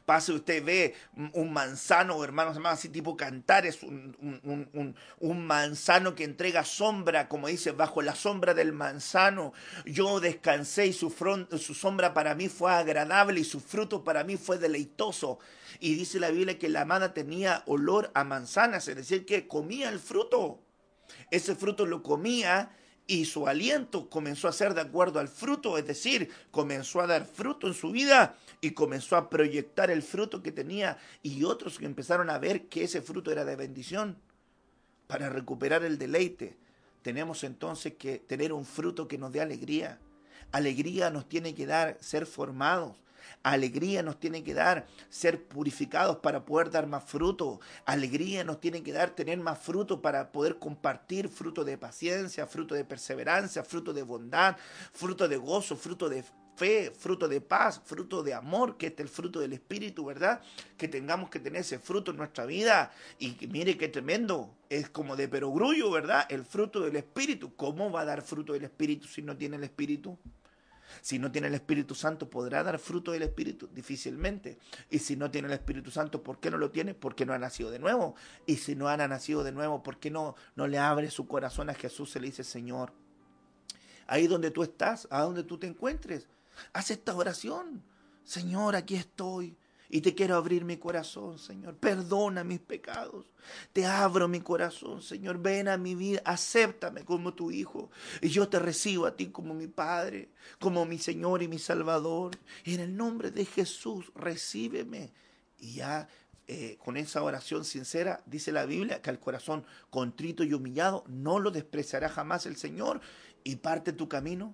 [0.09, 0.95] Pase usted ve
[1.33, 4.17] un manzano, hermanos, así tipo cantares, un,
[4.73, 9.53] un, un, manzano que entrega sombra, como dice, bajo la sombra del manzano.
[9.85, 14.35] Yo descansé y su, su sombra para mí fue agradable y su fruto para mí
[14.35, 15.37] fue deleitoso.
[15.79, 19.89] Y dice la Biblia que la amada tenía olor a manzanas, es decir, que comía
[19.89, 20.59] el fruto.
[21.29, 22.71] Ese fruto lo comía
[23.09, 27.25] y su aliento comenzó a ser de acuerdo al fruto, es decir, comenzó a dar
[27.25, 31.87] fruto en su vida y comenzó a proyectar el fruto que tenía y otros que
[31.87, 34.15] empezaron a ver que ese fruto era de bendición.
[35.07, 36.55] Para recuperar el deleite,
[37.01, 39.97] tenemos entonces que tener un fruto que nos dé alegría.
[40.51, 42.95] Alegría nos tiene que dar ser formados,
[43.43, 47.59] Alegría nos tiene que dar ser purificados para poder dar más fruto.
[47.85, 52.75] Alegría nos tiene que dar tener más fruto para poder compartir fruto de paciencia, fruto
[52.75, 54.57] de perseverancia, fruto de bondad,
[54.93, 56.23] fruto de gozo, fruto de
[56.59, 60.41] fe, fruto de paz, fruto de amor, que es el fruto del Espíritu, ¿verdad?
[60.77, 62.91] Que tengamos que tener ese fruto en nuestra vida.
[63.17, 66.25] Y mire qué tremendo, es como de perogrullo, ¿verdad?
[66.29, 67.55] El fruto del Espíritu.
[67.55, 70.19] ¿Cómo va a dar fruto del Espíritu si no tiene el Espíritu?
[71.01, 73.67] Si no tiene el Espíritu Santo, ¿podrá dar fruto del Espíritu?
[73.73, 74.57] Difícilmente.
[74.89, 76.93] Y si no tiene el Espíritu Santo, ¿por qué no lo tiene?
[76.93, 78.15] Porque no ha nacido de nuevo.
[78.45, 81.69] Y si no ha nacido de nuevo, ¿por qué no, no le abre su corazón
[81.69, 82.11] a Jesús?
[82.11, 82.93] Se le dice, Señor,
[84.07, 86.27] ahí donde tú estás, a donde tú te encuentres,
[86.73, 87.83] haz esta oración.
[88.23, 89.57] Señor, aquí estoy.
[89.91, 91.75] Y te quiero abrir mi corazón, Señor.
[91.75, 93.25] Perdona mis pecados.
[93.73, 95.39] Te abro mi corazón, Señor.
[95.39, 96.21] Ven a mi vida.
[96.25, 97.89] Acéptame como tu hijo.
[98.21, 100.29] Y yo te recibo a ti como mi Padre,
[100.59, 102.37] como mi Señor y mi Salvador.
[102.65, 105.11] En el nombre de Jesús, recíbeme.
[105.57, 106.07] Y ya
[106.47, 111.39] eh, con esa oración sincera, dice la Biblia, que al corazón contrito y humillado no
[111.39, 113.01] lo despreciará jamás el Señor.
[113.43, 114.53] Y parte tu camino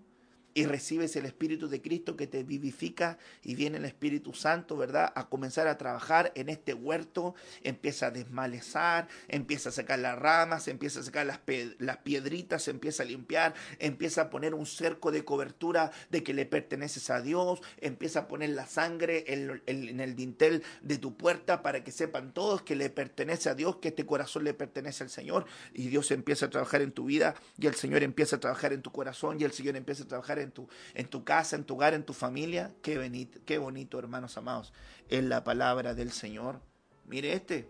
[0.55, 5.11] y recibes el Espíritu de Cristo que te vivifica y viene el Espíritu Santo, ¿verdad?
[5.13, 10.69] A comenzar a trabajar en este huerto, empieza a desmalezar, empieza a sacar las ramas,
[10.69, 11.41] empieza a sacar las,
[11.77, 16.45] las piedritas, empieza a limpiar, empieza a poner un cerco de cobertura de que le
[16.45, 21.63] perteneces a Dios, empieza a poner la sangre en, en el dintel de tu puerta
[21.63, 25.09] para que sepan todos que le pertenece a Dios, que este corazón le pertenece al
[25.09, 28.71] Señor y Dios empieza a trabajar en tu vida y el Señor empieza a trabajar
[28.71, 30.44] en tu corazón y el Señor empieza a trabajar en
[30.93, 32.73] en tu, casa, en tu hogar, en tu familia.
[32.81, 34.73] Qué bonito, qué bonito, hermanos amados,
[35.09, 36.61] es la palabra del Señor.
[37.05, 37.69] Mire este,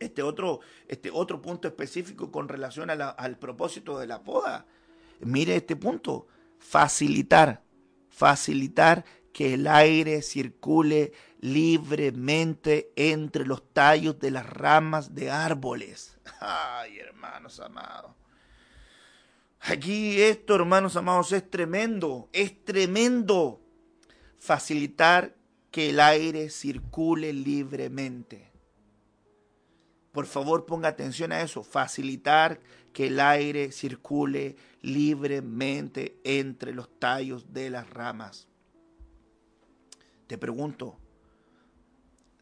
[0.00, 4.66] este otro, este otro punto específico con relación al propósito de la poda.
[5.20, 6.26] Mire este punto,
[6.58, 7.62] facilitar,
[8.08, 16.18] facilitar que el aire circule libremente entre los tallos de las ramas de árboles.
[16.40, 18.21] Ay, hermanos amados.
[19.64, 23.60] Aquí esto, hermanos amados, es tremendo, es tremendo
[24.38, 25.36] facilitar
[25.70, 28.50] que el aire circule libremente.
[30.10, 32.60] Por favor, ponga atención a eso, facilitar
[32.92, 38.48] que el aire circule libremente entre los tallos de las ramas.
[40.26, 40.98] Te pregunto,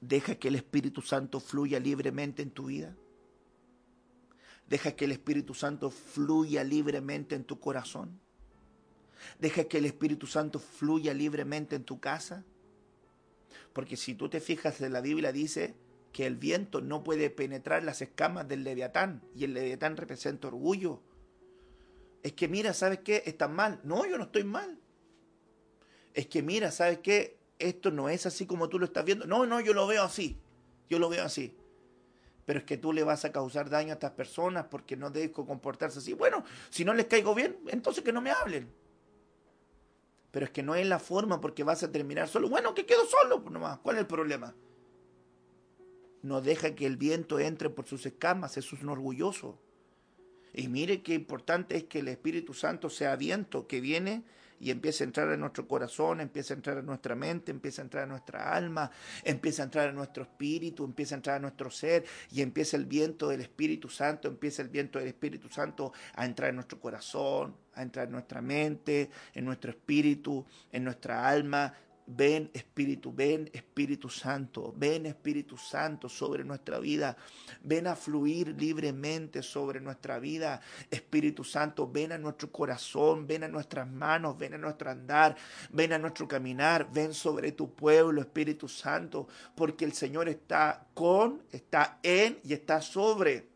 [0.00, 2.96] ¿deja que el Espíritu Santo fluya libremente en tu vida?
[4.70, 8.20] Deja que el Espíritu Santo fluya libremente en tu corazón.
[9.40, 12.44] Deja que el Espíritu Santo fluya libremente en tu casa.
[13.72, 15.74] Porque si tú te fijas en la Biblia dice
[16.12, 21.02] que el viento no puede penetrar las escamas del leviatán y el leviatán representa orgullo.
[22.22, 23.24] Es que mira, ¿sabes qué?
[23.26, 23.80] Estás mal.
[23.82, 24.78] No, yo no estoy mal.
[26.14, 27.38] Es que mira, ¿sabes qué?
[27.58, 29.26] Esto no es así como tú lo estás viendo.
[29.26, 30.38] No, no, yo lo veo así.
[30.88, 31.56] Yo lo veo así
[32.50, 35.30] pero es que tú le vas a causar daño a estas personas porque no debes
[35.30, 36.14] comportarse así.
[36.14, 38.68] Bueno, si no les caigo bien, entonces que no me hablen.
[40.32, 42.48] Pero es que no es la forma porque vas a terminar solo.
[42.48, 43.78] Bueno, que quedo solo pues nomás.
[43.78, 44.52] ¿Cuál es el problema?
[46.22, 49.56] No deja que el viento entre por sus escamas, eso es un orgulloso.
[50.52, 54.24] Y mire qué importante es que el Espíritu Santo sea viento que viene
[54.60, 57.84] y empieza a entrar en nuestro corazón, empieza a entrar en nuestra mente, empieza a
[57.84, 58.90] entrar en nuestra alma,
[59.24, 62.84] empieza a entrar en nuestro espíritu, empieza a entrar en nuestro ser y empieza el
[62.84, 67.56] viento del Espíritu Santo, empieza el viento del Espíritu Santo a entrar en nuestro corazón,
[67.74, 71.72] a entrar en nuestra mente, en nuestro espíritu, en nuestra alma,
[72.16, 77.16] Ven Espíritu, ven Espíritu Santo, ven Espíritu Santo sobre nuestra vida.
[77.62, 80.60] Ven a fluir libremente sobre nuestra vida.
[80.90, 85.36] Espíritu Santo, ven a nuestro corazón, ven a nuestras manos, ven a nuestro andar,
[85.70, 91.42] ven a nuestro caminar, ven sobre tu pueblo, Espíritu Santo, porque el Señor está con,
[91.52, 93.49] está en y está sobre.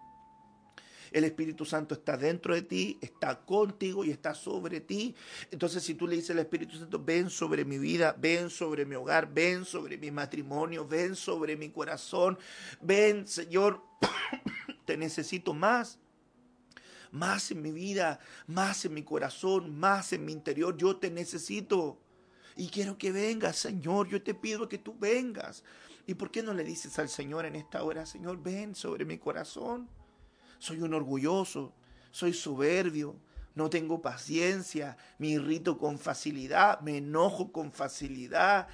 [1.14, 5.14] El Espíritu Santo está dentro de ti, está contigo y está sobre ti.
[5.52, 8.96] Entonces si tú le dices al Espíritu Santo, ven sobre mi vida, ven sobre mi
[8.96, 12.36] hogar, ven sobre mi matrimonio, ven sobre mi corazón,
[12.80, 13.80] ven Señor,
[14.86, 16.00] te necesito más
[17.12, 20.76] más en mi vida, más en mi corazón, más en mi interior.
[20.76, 22.00] Yo te necesito.
[22.56, 24.08] Y quiero que vengas, Señor.
[24.08, 25.62] Yo te pido que tú vengas.
[26.08, 29.18] ¿Y por qué no le dices al Señor en esta hora, Señor, ven sobre mi
[29.18, 29.88] corazón?
[30.58, 31.72] Soy un orgulloso,
[32.10, 33.16] soy soberbio,
[33.54, 38.68] no tengo paciencia, me irrito con facilidad, me enojo con facilidad,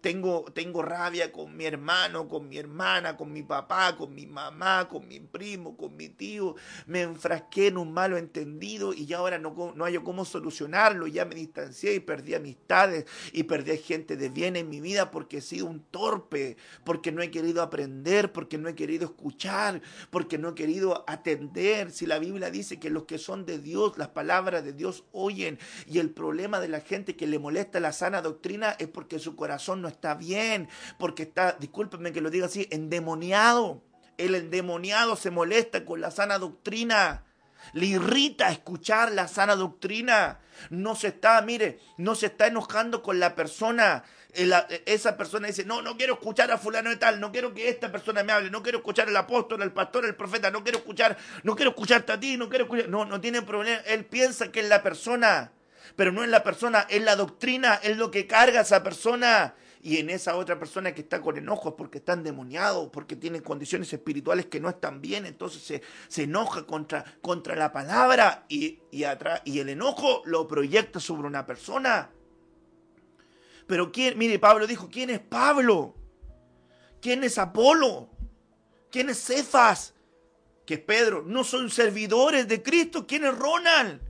[0.00, 4.88] tengo, tengo rabia con mi hermano, con mi hermana, con mi papá, con mi mamá,
[4.88, 6.54] con mi primo, con mi tío.
[6.86, 11.06] Me enfrasqué en un malo entendido y ya ahora no, no hay cómo solucionarlo.
[11.06, 15.38] Ya me distancié y perdí amistades y perdí gente de bien en mi vida porque
[15.38, 20.38] he sido un torpe, porque no he querido aprender, porque no he querido escuchar, porque
[20.38, 21.90] no he querido atender.
[21.90, 25.58] Si la Biblia dice que los que son de Dios, las palabras de Dios oyen
[25.86, 29.36] y el problema de la gente que le molesta la sana doctrina es porque su
[29.36, 30.68] corazón no está bien,
[30.98, 33.82] porque está, discúlpenme que lo diga así, endemoniado.
[34.16, 37.24] El endemoniado se molesta con la sana doctrina.
[37.72, 40.40] Le irrita escuchar la sana doctrina.
[40.70, 44.04] No se está, mire, no se está enojando con la persona.
[44.32, 47.92] Esa persona dice, no, no quiero escuchar a fulano de tal, no quiero que esta
[47.92, 51.18] persona me hable, no quiero escuchar al apóstol, al pastor, al profeta, no quiero escuchar,
[51.42, 52.88] no quiero escucharte a ti, no quiero escuchar.
[52.88, 53.80] No, no tiene problema.
[53.86, 55.52] Él piensa que es la persona,
[55.96, 59.54] pero no es la persona, es la doctrina, es lo que carga esa persona
[59.84, 63.92] y en esa otra persona que está con enojos porque está endemoniado, porque tiene condiciones
[63.92, 69.02] espirituales que no están bien, entonces se, se enoja contra, contra la palabra y, y,
[69.44, 72.10] y el enojo lo proyecta sobre una persona.
[73.66, 75.96] Pero quién, mire, Pablo dijo, ¿quién es Pablo?
[77.00, 78.08] ¿Quién es Apolo?
[78.88, 79.94] ¿Quién es Cefas?
[80.64, 81.24] Que es Pedro.
[81.26, 83.04] No son servidores de Cristo.
[83.06, 84.00] ¿Quién es Ronald?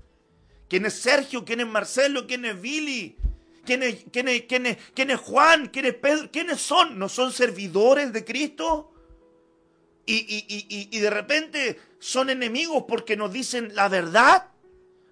[0.68, 1.45] ¿Quién es Sergio?
[1.47, 2.27] ¿Quién es Marcelo?
[2.27, 3.16] ¿Quién es Billy?
[3.65, 5.69] ¿Quién es, Juan?
[5.69, 6.31] ¿Quién es Pedro?
[6.33, 6.99] ¿Quiénes son?
[6.99, 8.93] ¿No son servidores de Cristo?
[10.05, 14.49] Y, y, y, y de repente son enemigos porque nos dicen la verdad,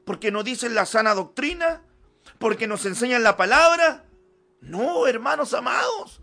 [0.05, 1.85] porque nos dicen la sana doctrina,
[2.39, 4.05] porque nos enseñan la palabra.
[4.61, 6.21] No, hermanos amados.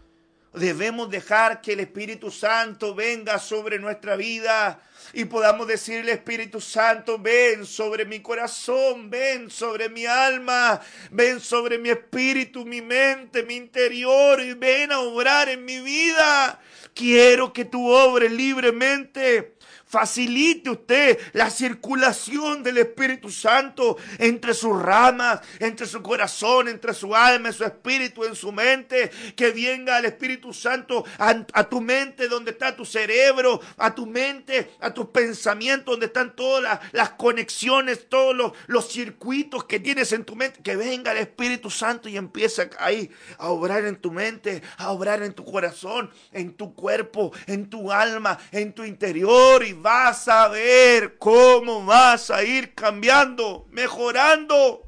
[0.57, 4.79] Debemos dejar que el Espíritu Santo venga sobre nuestra vida
[5.13, 10.81] y podamos decirle, Espíritu Santo, ven sobre mi corazón, ven sobre mi alma,
[11.11, 16.59] ven sobre mi espíritu, mi mente, mi interior y ven a obrar en mi vida.
[16.93, 19.56] Quiero que tú obres libremente
[19.87, 27.15] Facilite usted la circulación del Espíritu Santo entre sus ramas, entre su corazón, entre su
[27.15, 29.09] alma, en su espíritu, en su mente.
[29.37, 34.71] Que venga el Espíritu Santo a, tu mente, donde está tu cerebro, a tu mente,
[34.81, 40.35] a tus pensamientos, donde están todas las, conexiones, todos los, circuitos que tienes en tu
[40.35, 40.61] mente.
[40.61, 45.23] Que venga el Espíritu Santo y empiece ahí a obrar en tu mente, a obrar
[45.23, 49.63] en tu corazón, en tu cuerpo, en tu alma, en tu interior.
[49.63, 54.86] Y vas a ver cómo vas a ir cambiando, mejorando.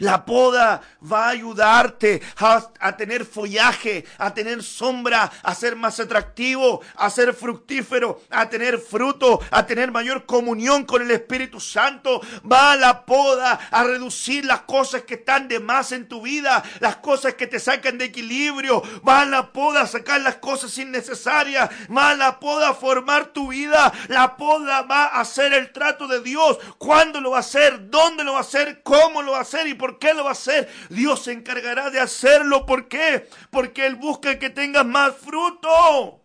[0.00, 6.80] La poda va a ayudarte a, tener follaje, a tener sombra, a ser más atractivo,
[6.96, 12.22] a ser fructífero, a tener fruto, a tener mayor comunión con el Espíritu Santo.
[12.50, 16.96] Va la poda a reducir las cosas que están de más en tu vida, las
[16.96, 18.82] cosas que te sacan de equilibrio.
[19.06, 21.68] Va la poda a sacar las cosas innecesarias.
[21.94, 23.92] Va la poda a formar tu vida.
[24.08, 26.58] La poda va a hacer el trato de Dios.
[26.78, 27.90] ¿Cuándo lo va a hacer?
[27.90, 28.82] ¿Dónde lo va a hacer?
[28.82, 29.66] ¿Cómo lo va a hacer?
[29.66, 30.70] ¿Y por ¿Por qué lo va a hacer?
[30.88, 32.64] Dios se encargará de hacerlo.
[32.64, 33.28] ¿Por qué?
[33.50, 36.22] Porque Él busca que tengas más fruto.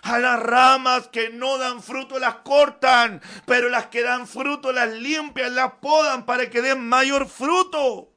[0.00, 4.90] A las ramas que no dan fruto las cortan, pero las que dan fruto las
[4.90, 8.10] limpian, las podan para que den mayor fruto.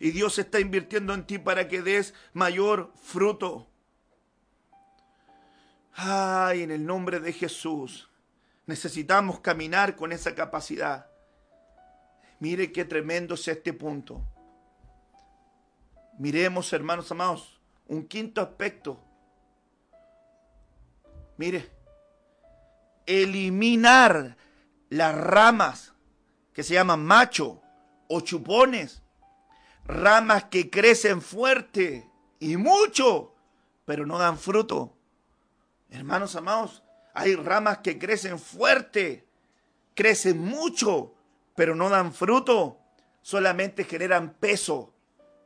[0.00, 3.68] Y Dios está invirtiendo en ti para que des mayor fruto.
[5.92, 8.08] Ay, en el nombre de Jesús,
[8.66, 11.13] necesitamos caminar con esa capacidad.
[12.40, 14.20] Mire qué tremendo es este punto.
[16.18, 19.00] Miremos, hermanos amados, un quinto aspecto.
[21.36, 21.70] Mire,
[23.06, 24.36] eliminar
[24.88, 25.92] las ramas
[26.52, 27.60] que se llaman macho
[28.08, 29.02] o chupones,
[29.84, 32.08] ramas que crecen fuerte
[32.38, 33.34] y mucho,
[33.84, 34.96] pero no dan fruto.
[35.90, 36.82] Hermanos amados,
[37.12, 39.26] hay ramas que crecen fuerte,
[39.94, 41.13] crecen mucho,
[41.54, 42.78] pero no dan fruto,
[43.22, 44.92] solamente generan peso.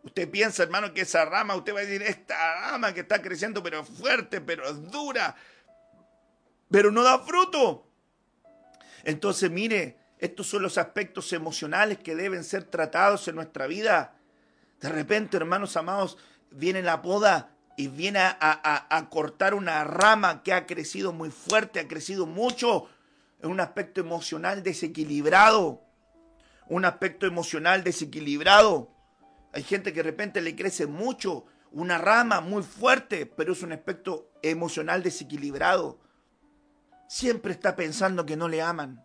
[0.02, 3.62] Usted piensa, hermano, que esa rama, usted va a decir, esta rama que está creciendo,
[3.62, 5.36] pero fuerte, pero dura,
[6.70, 7.86] pero no da fruto.
[9.04, 14.14] Entonces, mire, estos son los aspectos emocionales que deben ser tratados en nuestra vida.
[14.80, 16.18] De repente, hermanos amados,
[16.50, 21.78] viene la poda y viene a, a, cortar una rama que ha crecido muy fuerte,
[21.78, 22.88] ha crecido mucho,
[23.40, 25.87] en un aspecto emocional desequilibrado
[26.68, 28.94] un aspecto emocional desequilibrado.
[29.52, 33.72] Hay gente que de repente le crece mucho, una rama muy fuerte, pero es un
[33.72, 35.98] aspecto emocional desequilibrado.
[37.08, 39.04] Siempre está pensando que no le aman.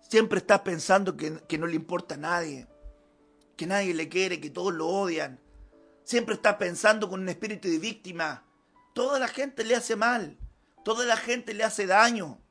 [0.00, 2.68] Siempre está pensando que, que no le importa a nadie,
[3.56, 5.40] que nadie le quiere, que todos lo odian.
[6.04, 8.44] Siempre está pensando con un espíritu de víctima.
[8.94, 10.38] Toda la gente le hace mal,
[10.84, 12.43] toda la gente le hace daño.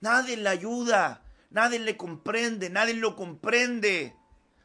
[0.00, 4.14] Nadie le ayuda, nadie le comprende, nadie lo comprende.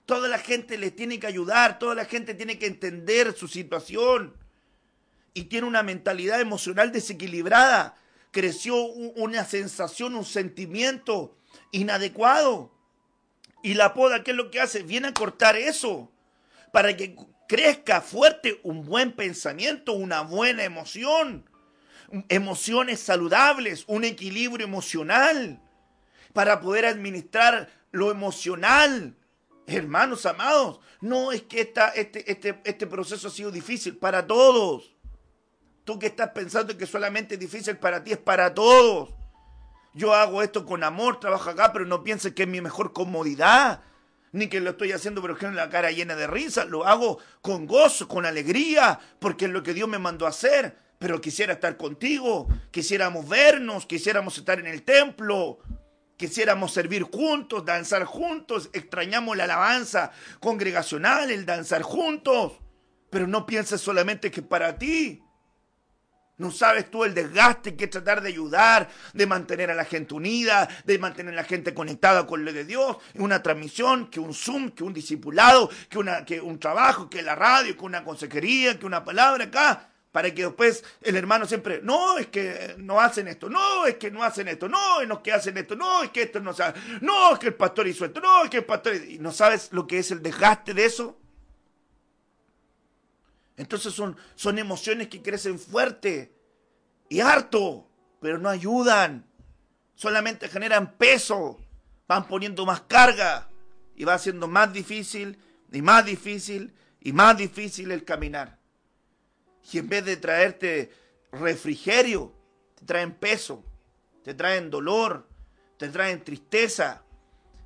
[0.05, 4.37] Toda la gente le tiene que ayudar, toda la gente tiene que entender su situación.
[5.33, 7.97] Y tiene una mentalidad emocional desequilibrada.
[8.31, 11.37] Creció una sensación, un sentimiento
[11.71, 12.71] inadecuado.
[13.61, 14.83] Y la poda, ¿qué es lo que hace?
[14.83, 16.11] Viene a cortar eso.
[16.71, 17.17] Para que
[17.49, 21.45] crezca fuerte un buen pensamiento, una buena emoción
[22.29, 25.61] emociones saludables, un equilibrio emocional,
[26.33, 29.15] para poder administrar lo emocional.
[29.67, 34.95] Hermanos amados, no es que esta, este, este, este proceso ha sido difícil para todos.
[35.83, 39.13] Tú que estás pensando que solamente es difícil para ti, es para todos.
[39.93, 43.81] Yo hago esto con amor, trabajo acá, pero no pienses que es mi mejor comodidad,
[44.31, 46.65] ni que lo estoy haciendo pero con la cara llena de risa.
[46.65, 51.21] Lo hago con gozo, con alegría, porque es lo que Dios me mandó hacer pero
[51.21, 55.59] quisiera estar contigo, quisiéramos vernos, quisiéramos estar en el templo,
[56.17, 62.53] quisiéramos servir juntos, danzar juntos, extrañamos la alabanza congregacional, el danzar juntos,
[63.09, 65.21] pero no pienses solamente que para ti.
[66.37, 70.13] No sabes tú el desgaste que es tratar de ayudar, de mantener a la gente
[70.13, 74.33] unida, de mantener a la gente conectada con lo de Dios, una transmisión, que un
[74.33, 78.77] Zoom, que un discipulado, que, una, que un trabajo, que la radio, que una consejería,
[78.77, 83.27] que una palabra acá, para que después el hermano siempre, no, es que no hacen
[83.27, 86.21] esto, no, es que no hacen esto, no, es que hacen esto, no, es que
[86.21, 88.95] esto no sabe, no, es que el pastor hizo esto, no, es que el pastor...
[88.95, 91.19] ¿Y no sabes lo que es el desgaste de eso?
[93.57, 96.33] Entonces son, son emociones que crecen fuerte
[97.09, 97.85] y harto,
[98.21, 99.25] pero no ayudan.
[99.95, 101.59] Solamente generan peso,
[102.07, 103.49] van poniendo más carga
[103.97, 105.37] y va siendo más difícil
[105.73, 108.63] y más difícil y más difícil el caminar.
[109.71, 110.91] Y en vez de traerte
[111.31, 112.33] refrigerio,
[112.75, 113.63] te traen peso,
[114.23, 115.27] te traen dolor,
[115.77, 117.03] te traen tristeza,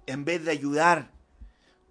[0.05, 1.11] en vez de ayudar.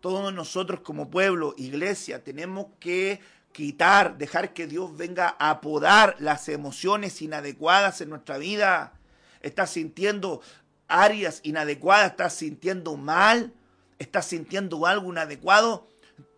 [0.00, 3.20] Todos nosotros como pueblo, iglesia, tenemos que
[3.52, 8.94] quitar, dejar que Dios venga a podar las emociones inadecuadas en nuestra vida.
[9.40, 10.40] Estás sintiendo
[10.88, 13.52] áreas inadecuadas, estás sintiendo mal,
[13.98, 15.88] estás sintiendo algo inadecuado.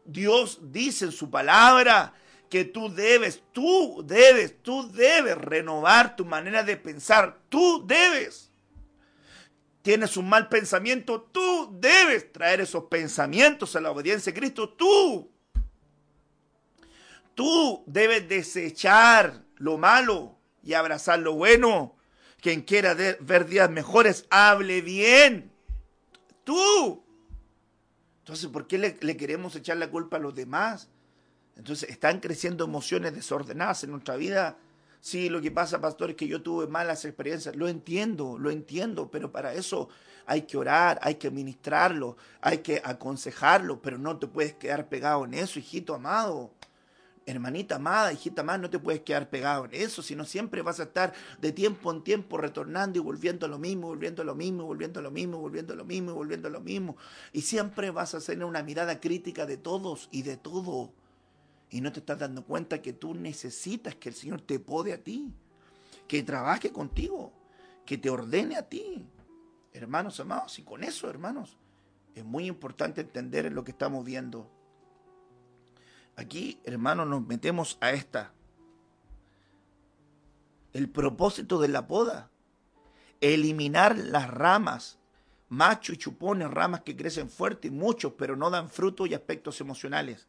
[0.05, 2.15] Dios dice en su palabra
[2.51, 8.51] que tú debes, tú debes, tú debes renovar tu manera de pensar, tú debes.
[9.83, 15.31] Tienes un mal pensamiento, tú debes traer esos pensamientos a la obediencia de Cristo, tú.
[17.37, 21.97] Tú debes desechar lo malo y abrazar lo bueno.
[22.41, 25.53] Quien quiera ver días mejores, hable bien.
[26.43, 27.05] Tú.
[28.19, 30.90] Entonces, ¿por qué le, le, queremos echar la culpa a los demás?
[31.61, 34.57] Entonces, están creciendo emociones desordenadas en nuestra vida.
[35.03, 37.55] Sí, lo que pasa, pastor, es que yo tuve malas experiencias.
[37.55, 39.91] Lo entiendo, lo entiendo, pero para eso
[40.25, 45.27] hay que orar, hay que ministrarlo, hay que aconsejarlo, pero no te puedes quedar pegado
[45.27, 46.51] en eso, hijito amado.
[47.27, 50.85] Hermanita amada, hijita amada, no te puedes quedar pegado en eso, sino siempre vas a
[50.85, 54.65] estar de tiempo en tiempo retornando y volviendo a lo mismo, volviendo a lo mismo,
[54.65, 56.97] volviendo a lo mismo, volviendo a lo mismo, volviendo a lo mismo.
[57.35, 60.91] Y siempre vas a tener una mirada crítica de todos y de todo.
[61.71, 65.03] Y no te estás dando cuenta que tú necesitas que el Señor te pode a
[65.03, 65.33] ti,
[66.09, 67.33] que trabaje contigo,
[67.87, 69.07] que te ordene a ti.
[69.73, 71.57] Hermanos amados, y con eso, hermanos,
[72.15, 74.51] es muy importante entender lo que estamos viendo.
[76.17, 78.33] Aquí, hermanos, nos metemos a esta.
[80.73, 82.31] El propósito de la poda.
[83.21, 84.99] Eliminar las ramas,
[85.49, 90.27] machos y chupones, ramas que crecen fuertes, muchos, pero no dan fruto y aspectos emocionales.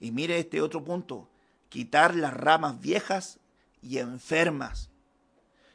[0.00, 1.28] Y mire este otro punto.
[1.68, 3.40] Quitar las ramas viejas
[3.82, 4.90] y enfermas.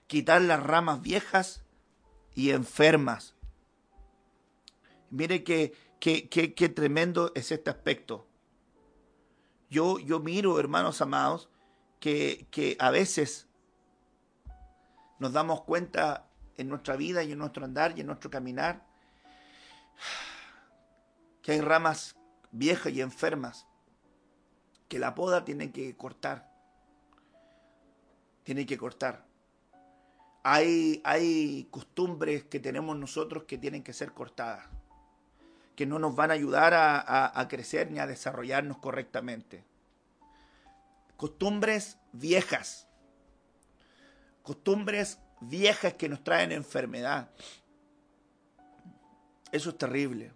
[0.08, 1.64] Quitar las ramas viejas
[2.36, 3.36] y enfermas.
[5.10, 8.28] Mire qué, qué, qué, qué tremendo es este aspecto.
[9.70, 11.50] Yo, yo miro, hermanos amados,
[12.00, 13.48] que, que a veces
[15.20, 18.86] nos damos cuenta en nuestra vida y en nuestro andar y en nuestro caminar
[21.42, 22.16] que hay ramas
[22.52, 23.68] viejas y enfermas
[24.92, 26.52] que la poda tiene que cortar.
[28.44, 29.24] Tiene que cortar.
[30.44, 34.68] Hay, hay costumbres que tenemos nosotros que tienen que ser cortadas
[35.78, 39.64] que no nos van a ayudar a, crecer ni a desarrollarnos correctamente.
[41.16, 42.86] Costumbres viejas.
[44.44, 47.32] Costumbres viejas que nos traen enfermedad.
[49.54, 50.34] Eso es terrible.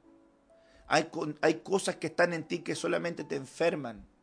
[0.88, 4.15] Hay, hay, cosas que están en ti que solamente te enferman.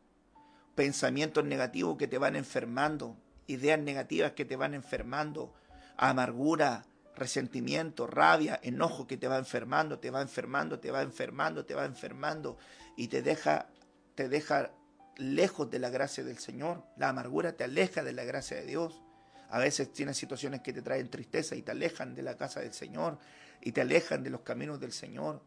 [0.75, 3.15] Pensamientos negativos que te van enfermando.
[3.47, 5.53] Ideas negativas que te van enfermando.
[5.97, 6.85] Amargura,
[7.15, 11.85] resentimiento, rabia, enojo que te va enfermando, te va enfermando, te va enfermando, te va
[11.85, 12.57] enfermando
[12.97, 13.67] y te deja,
[14.15, 14.71] te deja
[15.17, 16.83] lejos de la gracia del Señor.
[16.97, 19.01] La amargura te aleja de la gracia de Dios.
[19.49, 22.73] A veces tienes situaciones que te traen tristeza y te alejan de la casa del
[22.73, 23.19] Señor
[23.61, 25.43] y te alejan de los caminos del Señor.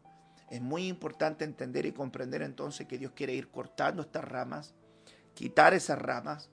[0.49, 4.73] Es muy importante entender y comprender entonces que Dios quiere ir cortando estas ramas,
[5.37, 6.49] quitar esas ramas,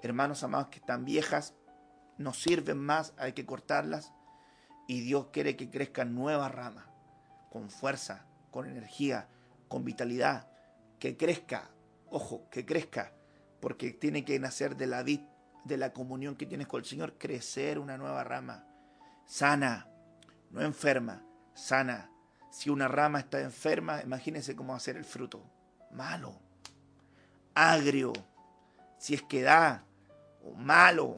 [0.00, 1.54] hermanos amados que están viejas,
[2.18, 4.12] no sirven más, hay que cortarlas
[4.86, 6.86] y Dios quiere que crezcan nuevas ramas,
[7.50, 9.26] con fuerza, con energía,
[9.66, 10.48] con vitalidad,
[11.00, 11.68] que crezca,
[12.10, 13.12] ojo, que crezca,
[13.58, 15.22] porque tiene que nacer de la vid,
[15.64, 18.68] de la comunión que tienes con el Señor, crecer una nueva rama,
[19.26, 19.88] sana,
[20.52, 21.24] no enferma,
[21.54, 22.08] sana.
[22.52, 25.42] Si una rama está enferma, imagínense cómo va a ser el fruto.
[25.90, 26.40] Malo,
[27.52, 28.12] agrio,
[28.98, 29.84] si es que da,
[30.56, 31.16] malo,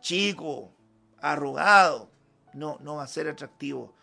[0.00, 0.72] chico,
[1.20, 2.10] arrugado,
[2.54, 3.94] no, no va a ser atractivo.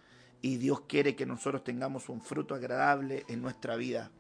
[0.41, 4.11] Y Dios quiere que nosotros tengamos un fruto agradable en nuestra vida.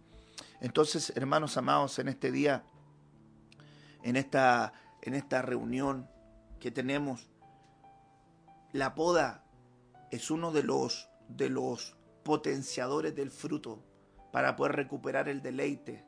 [0.61, 2.63] Entonces, hermanos amados, en este día,
[4.03, 6.07] en esta, en esta reunión
[6.59, 7.29] que tenemos.
[8.71, 9.43] La poda
[10.11, 13.83] es uno de los, de los potenciadores del fruto
[14.31, 16.05] para poder recuperar el deleite.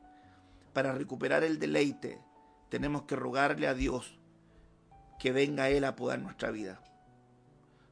[0.72, 2.25] Para recuperar el deleite
[2.68, 4.18] tenemos que rogarle a Dios
[5.18, 6.80] que venga Él a podar nuestra vida.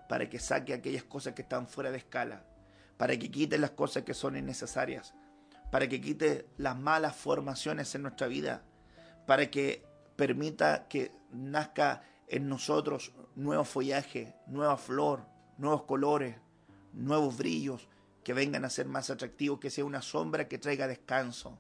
[0.09, 2.45] Para que saque aquellas cosas que están fuera de escala.
[2.97, 5.15] Para que quite las cosas que son innecesarias.
[5.71, 8.63] Para que quite las malas formaciones en nuestra vida.
[9.27, 9.85] Para que
[10.17, 15.27] permita que nazca en nosotros nuevo follaje, nueva flor,
[15.59, 16.37] nuevos colores,
[16.93, 17.89] nuevos brillos
[18.23, 21.59] que vengan a ser más atractivos, que sea una sombra que traiga descanso,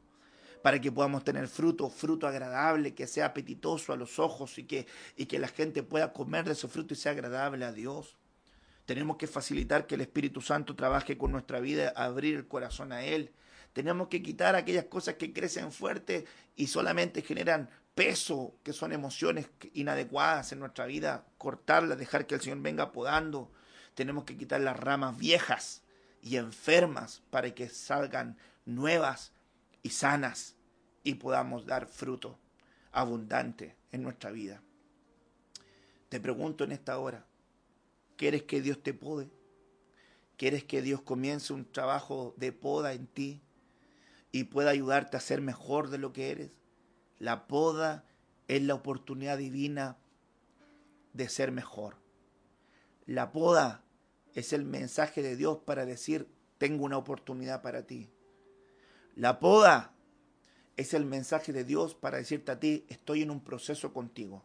[0.64, 4.86] para que podamos tener fruto, fruto agradable, que sea apetitoso a los ojos y que,
[5.14, 8.16] y que la gente pueda comer de ese fruto y sea agradable a Dios.
[8.86, 13.04] Tenemos que facilitar que el Espíritu Santo trabaje con nuestra vida, abrir el corazón a
[13.04, 13.30] Él.
[13.74, 16.24] Tenemos que quitar aquellas cosas que crecen fuerte
[16.56, 22.40] y solamente generan peso, que son emociones inadecuadas en nuestra vida, cortarlas, dejar que el
[22.40, 23.52] Señor venga podando.
[23.94, 25.82] Tenemos que quitar las ramas viejas
[26.22, 29.33] y enfermas para que salgan nuevas
[29.84, 30.56] y sanas
[31.04, 32.38] y podamos dar fruto
[32.90, 34.62] abundante en nuestra vida.
[36.08, 37.26] Te pregunto en esta hora,
[38.16, 39.30] ¿quieres que Dios te pode?
[40.36, 43.42] ¿Quieres que Dios comience un trabajo de poda en ti
[44.32, 46.50] y pueda ayudarte a ser mejor de lo que eres?
[47.18, 48.04] La poda
[48.48, 49.98] es la oportunidad divina
[51.12, 51.96] de ser mejor.
[53.06, 53.84] La poda
[54.32, 58.13] es el mensaje de Dios para decir, tengo una oportunidad para ti.
[59.16, 59.92] La poda
[60.76, 64.42] es el mensaje de Dios para decirte a ti, estoy en un proceso contigo.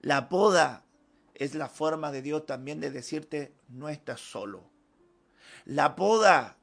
[0.00, 0.84] La poda
[1.34, 4.64] es la forma de Dios también de decirte, no estás solo.
[5.64, 6.56] La poda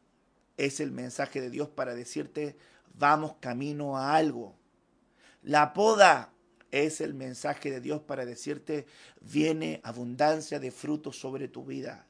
[0.57, 2.57] es el mensaje de Dios para decirte,
[2.93, 4.55] vamos camino a algo.
[5.43, 6.33] La poda
[6.71, 8.85] es el mensaje de Dios para decirte,
[9.21, 12.05] viene abundancia de frutos sobre tu vida.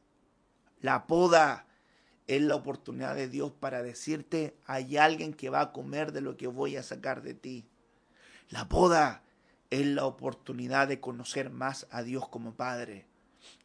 [0.82, 1.67] La poda
[2.28, 6.36] es la oportunidad de Dios para decirte, hay alguien que va a comer de lo
[6.38, 7.66] que voy a sacar de ti.
[8.50, 9.24] La poda
[9.70, 13.06] es la oportunidad de conocer más a Dios como Padre.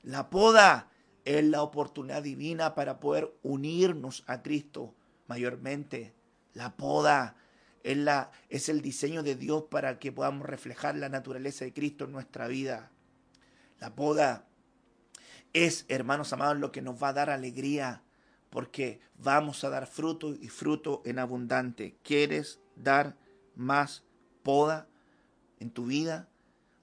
[0.02, 0.90] La poda
[1.24, 4.94] es la oportunidad divina para poder unirnos a Cristo
[5.26, 6.14] mayormente.
[6.54, 7.36] La poda
[7.82, 12.04] es, la, es el diseño de Dios para que podamos reflejar la naturaleza de Cristo
[12.04, 12.90] en nuestra vida.
[13.80, 14.46] La poda
[15.52, 18.02] es, hermanos amados, lo que nos va a dar alegría,
[18.52, 21.96] porque vamos a dar fruto y fruto en abundante.
[22.02, 23.16] ¿Quieres dar
[23.56, 24.04] más
[24.42, 24.88] poda
[25.58, 26.28] en tu vida?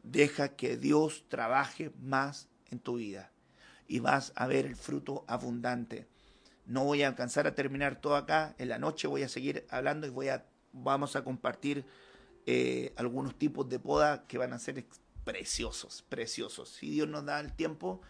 [0.02, 3.32] Deja que Dios trabaje más en tu vida
[3.88, 6.08] y vas a ver el fruto abundante.
[6.66, 8.56] No voy a alcanzar a terminar todo acá.
[8.58, 11.86] En la noche voy a seguir hablando y voy a vamos a compartir
[12.48, 14.88] eh, algunos tipos de poda que van a ser
[15.24, 16.70] preciosos, preciosos.
[16.70, 18.02] Si Dios nos da el tiempo,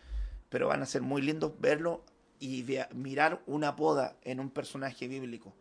[0.48, 2.06] pero van a ser muy lindos verlo
[2.40, 5.54] y mirar una poda en un personaje bíblico.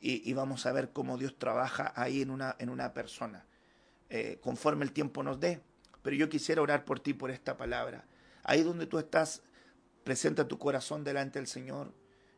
[0.00, 3.46] Y, vamos a ver cómo Dios trabaja ahí en una, en una persona,
[4.10, 5.62] eh, conforme el tiempo nos dé.
[6.02, 8.04] Pero yo quisiera orar por ti, por esta palabra.
[8.42, 9.42] Ahí donde tú estás,
[10.02, 11.94] presenta tu corazón delante del Señor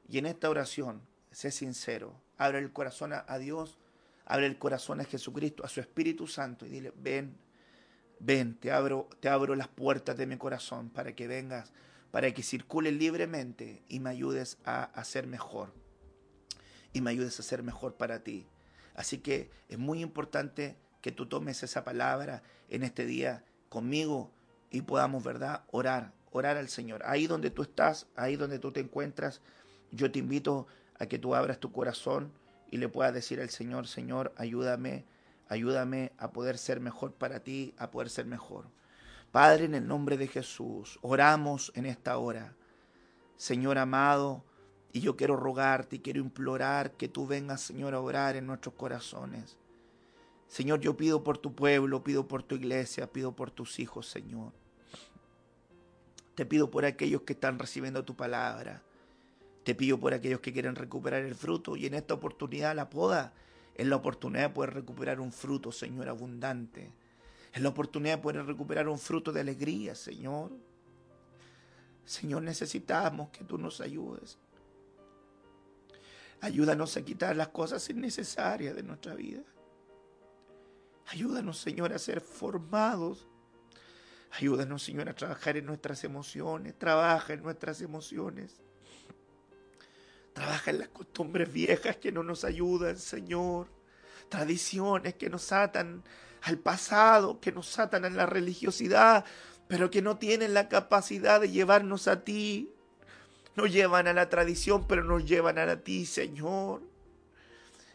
[0.09, 1.03] y en esta oración,
[1.33, 3.79] sé sincero, abre el corazón a Dios
[4.27, 7.37] Abre el corazón a Jesucristo, a su Espíritu Santo y dile, ven,
[8.19, 11.73] ven, te abro, te abro las puertas de mi corazón para que vengas,
[12.17, 15.75] para que circules libremente y me ayudes a, ser mejor.
[16.95, 18.47] Y me ayudes a ser mejor para ti.
[18.95, 24.33] Así que es muy importante que tú tomes esa palabra en este día conmigo
[24.71, 27.03] y podamos, ¿verdad?, orar, orar al Señor.
[27.05, 29.43] Ahí donde tú estás, ahí donde tú te encuentras,
[29.93, 30.67] yo te invito
[30.99, 32.33] a que tú abras tu corazón
[32.71, 35.05] y le puedas decir al Señor, Señor, ayúdame,
[35.49, 38.71] ayúdame a poder ser mejor para ti, a poder ser mejor.
[39.37, 42.57] Padre, en el nombre de Jesús, oramos en esta hora.
[43.37, 44.43] Señor amado,
[44.95, 48.75] y yo quiero rogarte y quiero implorar que tú vengas, Señor, a orar en nuestros
[48.77, 49.59] corazones.
[50.49, 54.55] Señor, yo pido por tu pueblo, pido por tu iglesia, pido por tus hijos, Señor.
[56.35, 58.83] Te pido por aquellos que están recibiendo tu palabra.
[59.65, 63.35] Te pido por aquellos que quieren recuperar el fruto y en esta oportunidad la poda
[63.75, 66.91] es la oportunidad de poder recuperar un fruto, Señor, abundante.
[67.53, 70.53] Es la oportunidad de poder recuperar un fruto de alegría, Señor.
[72.05, 74.39] Señor, necesitamos que tú nos ayudes.
[76.41, 79.43] Ayúdanos a quitar las cosas innecesarias de nuestra vida.
[81.07, 83.27] Ayúdanos, Señor, a ser formados.
[84.33, 86.79] Ayúdanos, Señor, a trabajar en nuestras emociones.
[86.79, 88.61] Trabaja en nuestras emociones.
[90.33, 93.69] Trabaja en las costumbres viejas que no nos ayudan, Señor.
[94.29, 96.03] tradiciones que nos atan
[96.47, 99.25] al pasado, que nos atan a la religiosidad,
[99.67, 102.71] pero que no tienen la capacidad de llevarnos a ti.
[103.57, 106.83] Nos llevan a la tradición, pero nos llevan a ti, Señor.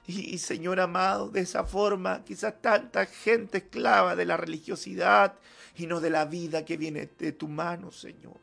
[0.06, 5.36] Y, Señor amado, de esa forma, quizás tanta gente esclava de la religiosidad
[5.78, 8.38] y no de la vida que viene de tu mano, Señor.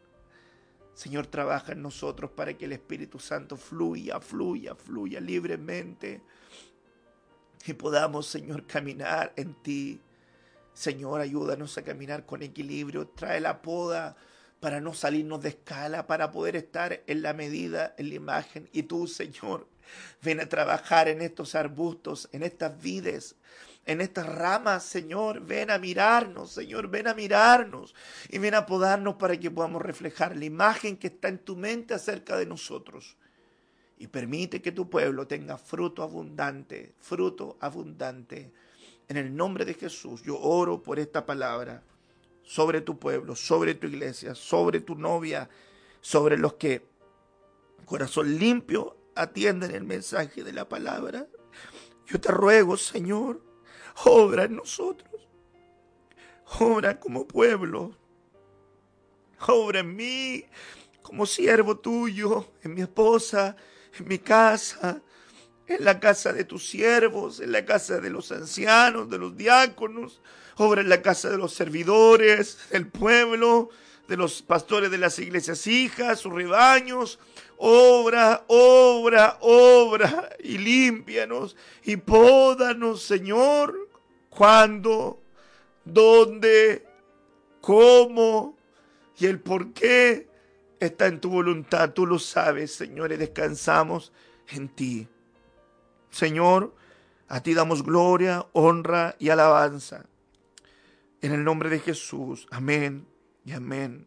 [0.94, 6.22] Señor, trabaja en nosotros para que el Espíritu Santo fluya, fluya, fluya libremente
[7.69, 10.01] y podamos, Señor, caminar en ti.
[10.73, 13.09] Señor, ayúdanos a caminar con equilibrio.
[13.09, 14.16] Trae la poda
[14.61, 18.69] para no salirnos de escala, para poder estar en la medida, en la imagen.
[18.73, 19.69] Y tú, Señor,
[20.23, 23.36] ven a trabajar en estos arbustos, en estas vides,
[23.86, 25.40] en estas ramas, Señor.
[25.40, 27.95] Ven a mirarnos, Señor, ven a mirarnos
[28.28, 31.95] y ven a podarnos para que podamos reflejar la imagen que está en tu mente
[31.95, 33.16] acerca de nosotros
[33.98, 38.52] y permite que tu pueblo tenga fruto abundante, fruto abundante.
[39.08, 41.82] En el nombre de Jesús, yo oro por esta palabra
[42.42, 45.48] sobre tu pueblo, sobre tu iglesia, sobre tu novia,
[46.00, 46.86] sobre los que
[47.84, 51.26] corazón limpio atienden el mensaje de la palabra.
[52.06, 53.42] Yo te ruego, Señor,
[54.04, 55.28] obra en nosotros,
[56.60, 57.96] obra como pueblo,
[59.48, 60.44] obra en mí
[61.02, 63.56] como siervo tuyo, en mi esposa,
[63.98, 65.01] en mi casa,
[65.66, 70.20] en la casa de tus siervos, en la casa de los ancianos, de los diáconos,
[70.56, 73.70] obra en la casa de los servidores, del pueblo,
[74.09, 77.19] de los pastores de las iglesias hijas, sus rebaños.
[77.59, 83.89] Obra, obra, obra y límpianos y pódanos, Señor,
[84.31, 85.20] cuándo,
[85.85, 86.86] dónde,
[87.60, 88.56] cómo
[89.19, 90.27] y el por qué
[90.80, 94.12] está en tu voluntad, tú lo sabes, Señor, y descansamos
[94.48, 95.09] en ti.
[96.10, 96.74] Señor,
[97.28, 100.06] a ti damos gloria, honra y alabanza.
[101.20, 103.06] En el nombre de Jesús, amén
[103.44, 104.06] y amén.